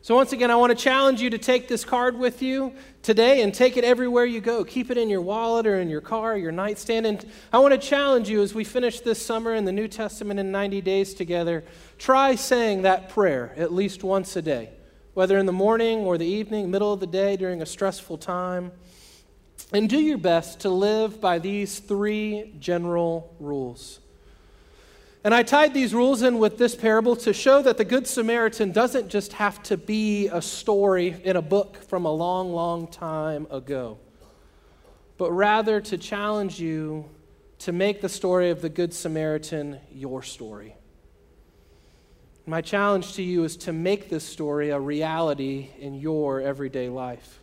So, 0.00 0.14
once 0.14 0.32
again, 0.32 0.50
I 0.50 0.56
want 0.56 0.70
to 0.70 0.82
challenge 0.82 1.20
you 1.20 1.28
to 1.30 1.38
take 1.38 1.66
this 1.66 1.84
card 1.84 2.16
with 2.16 2.40
you 2.40 2.72
today 3.02 3.42
and 3.42 3.52
take 3.52 3.76
it 3.76 3.84
everywhere 3.84 4.24
you 4.24 4.40
go. 4.40 4.64
Keep 4.64 4.90
it 4.90 4.96
in 4.96 5.10
your 5.10 5.20
wallet 5.20 5.66
or 5.66 5.80
in 5.80 5.90
your 5.90 6.00
car, 6.00 6.36
your 6.36 6.52
nightstand. 6.52 7.04
And 7.04 7.26
I 7.52 7.58
want 7.58 7.74
to 7.74 7.78
challenge 7.78 8.28
you 8.28 8.40
as 8.40 8.54
we 8.54 8.64
finish 8.64 9.00
this 9.00 9.20
summer 9.20 9.54
in 9.54 9.64
the 9.64 9.72
New 9.72 9.88
Testament 9.88 10.38
in 10.38 10.52
90 10.52 10.80
days 10.82 11.14
together, 11.14 11.64
try 11.98 12.36
saying 12.36 12.82
that 12.82 13.08
prayer 13.08 13.52
at 13.56 13.72
least 13.72 14.04
once 14.04 14.36
a 14.36 14.40
day, 14.40 14.70
whether 15.14 15.36
in 15.36 15.46
the 15.46 15.52
morning 15.52 15.98
or 15.98 16.16
the 16.16 16.24
evening, 16.24 16.70
middle 16.70 16.92
of 16.92 17.00
the 17.00 17.06
day, 17.06 17.36
during 17.36 17.60
a 17.60 17.66
stressful 17.66 18.18
time. 18.18 18.72
And 19.72 19.90
do 19.90 19.98
your 19.98 20.16
best 20.16 20.60
to 20.60 20.70
live 20.70 21.20
by 21.20 21.38
these 21.38 21.80
three 21.80 22.54
general 22.60 23.34
rules. 23.40 23.98
And 25.28 25.34
I 25.34 25.42
tied 25.42 25.74
these 25.74 25.92
rules 25.92 26.22
in 26.22 26.38
with 26.38 26.56
this 26.56 26.74
parable 26.74 27.14
to 27.16 27.34
show 27.34 27.60
that 27.60 27.76
the 27.76 27.84
Good 27.84 28.06
Samaritan 28.06 28.72
doesn't 28.72 29.10
just 29.10 29.34
have 29.34 29.62
to 29.64 29.76
be 29.76 30.28
a 30.28 30.40
story 30.40 31.20
in 31.22 31.36
a 31.36 31.42
book 31.42 31.76
from 31.82 32.06
a 32.06 32.10
long, 32.10 32.54
long 32.54 32.86
time 32.86 33.46
ago, 33.50 33.98
but 35.18 35.30
rather 35.30 35.82
to 35.82 35.98
challenge 35.98 36.58
you 36.58 37.10
to 37.58 37.72
make 37.72 38.00
the 38.00 38.08
story 38.08 38.48
of 38.48 38.62
the 38.62 38.70
Good 38.70 38.94
Samaritan 38.94 39.78
your 39.92 40.22
story. 40.22 40.74
My 42.46 42.62
challenge 42.62 43.12
to 43.16 43.22
you 43.22 43.44
is 43.44 43.58
to 43.58 43.72
make 43.74 44.08
this 44.08 44.24
story 44.24 44.70
a 44.70 44.80
reality 44.80 45.68
in 45.78 45.92
your 45.92 46.40
everyday 46.40 46.88
life. 46.88 47.40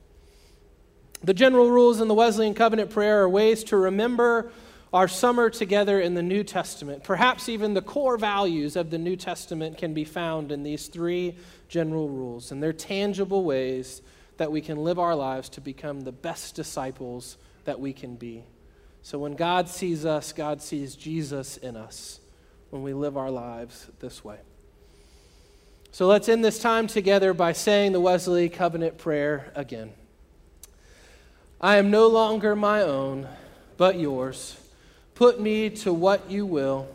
The 1.23 1.35
general 1.35 1.69
rules 1.69 2.01
in 2.01 2.07
the 2.07 2.15
Wesleyan 2.15 2.55
Covenant 2.55 2.89
Prayer 2.89 3.21
are 3.21 3.29
ways 3.29 3.63
to 3.65 3.77
remember 3.77 4.51
our 4.95 5.09
summer 5.09 5.49
together 5.49 5.99
in 5.99 6.13
the 6.13 6.23
New 6.23 6.41
Testament. 6.41 7.03
Perhaps 7.03 7.49
even 7.49 7.73
the 7.73 7.81
core 7.81 8.17
values 8.17 8.77
of 8.77 8.91
the 8.91 8.97
New 8.97 9.17
Testament 9.17 9.77
can 9.77 9.93
be 9.93 10.05
found 10.05 10.53
in 10.53 10.63
these 10.63 10.87
three 10.87 11.35
general 11.67 12.07
rules, 12.07 12.49
and 12.53 12.63
they're 12.63 12.71
tangible 12.71 13.43
ways 13.43 14.01
that 14.37 14.53
we 14.53 14.61
can 14.61 14.77
live 14.77 14.97
our 14.97 15.13
lives 15.13 15.49
to 15.49 15.59
become 15.59 15.99
the 15.99 16.13
best 16.13 16.55
disciples 16.55 17.35
that 17.65 17.77
we 17.77 17.91
can 17.91 18.15
be. 18.15 18.45
So 19.01 19.19
when 19.19 19.35
God 19.35 19.67
sees 19.67 20.05
us, 20.05 20.31
God 20.31 20.61
sees 20.61 20.95
Jesus 20.95 21.57
in 21.57 21.75
us 21.75 22.21
when 22.69 22.81
we 22.81 22.93
live 22.93 23.17
our 23.17 23.29
lives 23.29 23.87
this 23.99 24.23
way. 24.23 24.37
So 25.91 26.07
let's 26.07 26.29
end 26.29 26.41
this 26.41 26.59
time 26.59 26.87
together 26.87 27.33
by 27.33 27.51
saying 27.51 27.91
the 27.91 27.99
Wesley 27.99 28.47
covenant 28.47 28.97
prayer 28.97 29.51
again. 29.55 29.91
I 31.59 31.75
am 31.75 31.91
no 31.91 32.07
longer 32.07 32.55
my 32.55 32.81
own, 32.81 33.27
but 33.75 33.99
yours. 33.99 34.55
Put 35.15 35.39
me 35.39 35.69
to 35.71 35.93
what 35.93 36.29
you 36.29 36.45
will. 36.45 36.87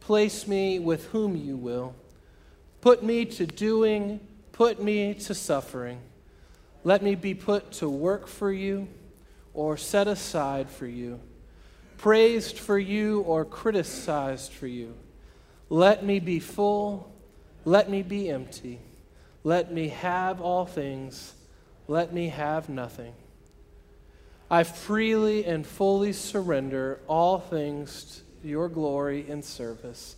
Place 0.00 0.46
me 0.46 0.78
with 0.78 1.06
whom 1.06 1.34
you 1.36 1.56
will. 1.56 1.94
Put 2.80 3.02
me 3.02 3.24
to 3.24 3.46
doing, 3.46 4.20
put 4.52 4.80
me 4.80 5.14
to 5.14 5.34
suffering. 5.34 6.00
Let 6.84 7.02
me 7.02 7.16
be 7.16 7.34
put 7.34 7.72
to 7.72 7.88
work 7.88 8.28
for 8.28 8.52
you 8.52 8.86
or 9.54 9.76
set 9.76 10.06
aside 10.06 10.70
for 10.70 10.86
you, 10.86 11.18
praised 11.96 12.58
for 12.58 12.78
you 12.78 13.22
or 13.22 13.44
criticized 13.44 14.52
for 14.52 14.66
you. 14.66 14.94
Let 15.68 16.04
me 16.04 16.20
be 16.20 16.38
full, 16.38 17.12
let 17.64 17.90
me 17.90 18.02
be 18.02 18.30
empty. 18.30 18.78
Let 19.42 19.72
me 19.72 19.88
have 19.88 20.40
all 20.40 20.66
things, 20.66 21.34
let 21.88 22.12
me 22.12 22.28
have 22.28 22.68
nothing. 22.68 23.14
I 24.50 24.62
freely 24.62 25.44
and 25.44 25.66
fully 25.66 26.12
surrender 26.12 27.00
all 27.08 27.38
things 27.40 28.22
to 28.42 28.48
your 28.48 28.68
glory 28.68 29.26
and 29.28 29.44
service. 29.44 30.16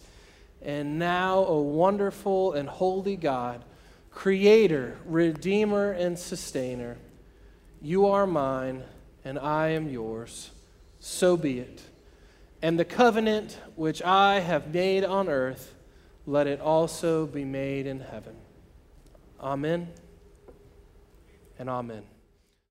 And 0.60 0.98
now, 0.98 1.38
O 1.46 1.60
wonderful 1.60 2.52
and 2.52 2.68
holy 2.68 3.16
God, 3.16 3.64
Creator, 4.10 4.98
Redeemer, 5.06 5.92
and 5.92 6.18
Sustainer, 6.18 6.98
you 7.80 8.06
are 8.06 8.26
mine 8.26 8.82
and 9.24 9.38
I 9.38 9.68
am 9.68 9.88
yours. 9.88 10.50
So 11.00 11.36
be 11.36 11.60
it. 11.60 11.82
And 12.60 12.78
the 12.78 12.84
covenant 12.84 13.56
which 13.76 14.02
I 14.02 14.40
have 14.40 14.74
made 14.74 15.04
on 15.04 15.28
earth, 15.28 15.74
let 16.26 16.46
it 16.46 16.60
also 16.60 17.24
be 17.26 17.44
made 17.44 17.86
in 17.86 18.00
heaven. 18.00 18.34
Amen 19.40 19.88
and 21.58 21.70
amen. 21.70 22.02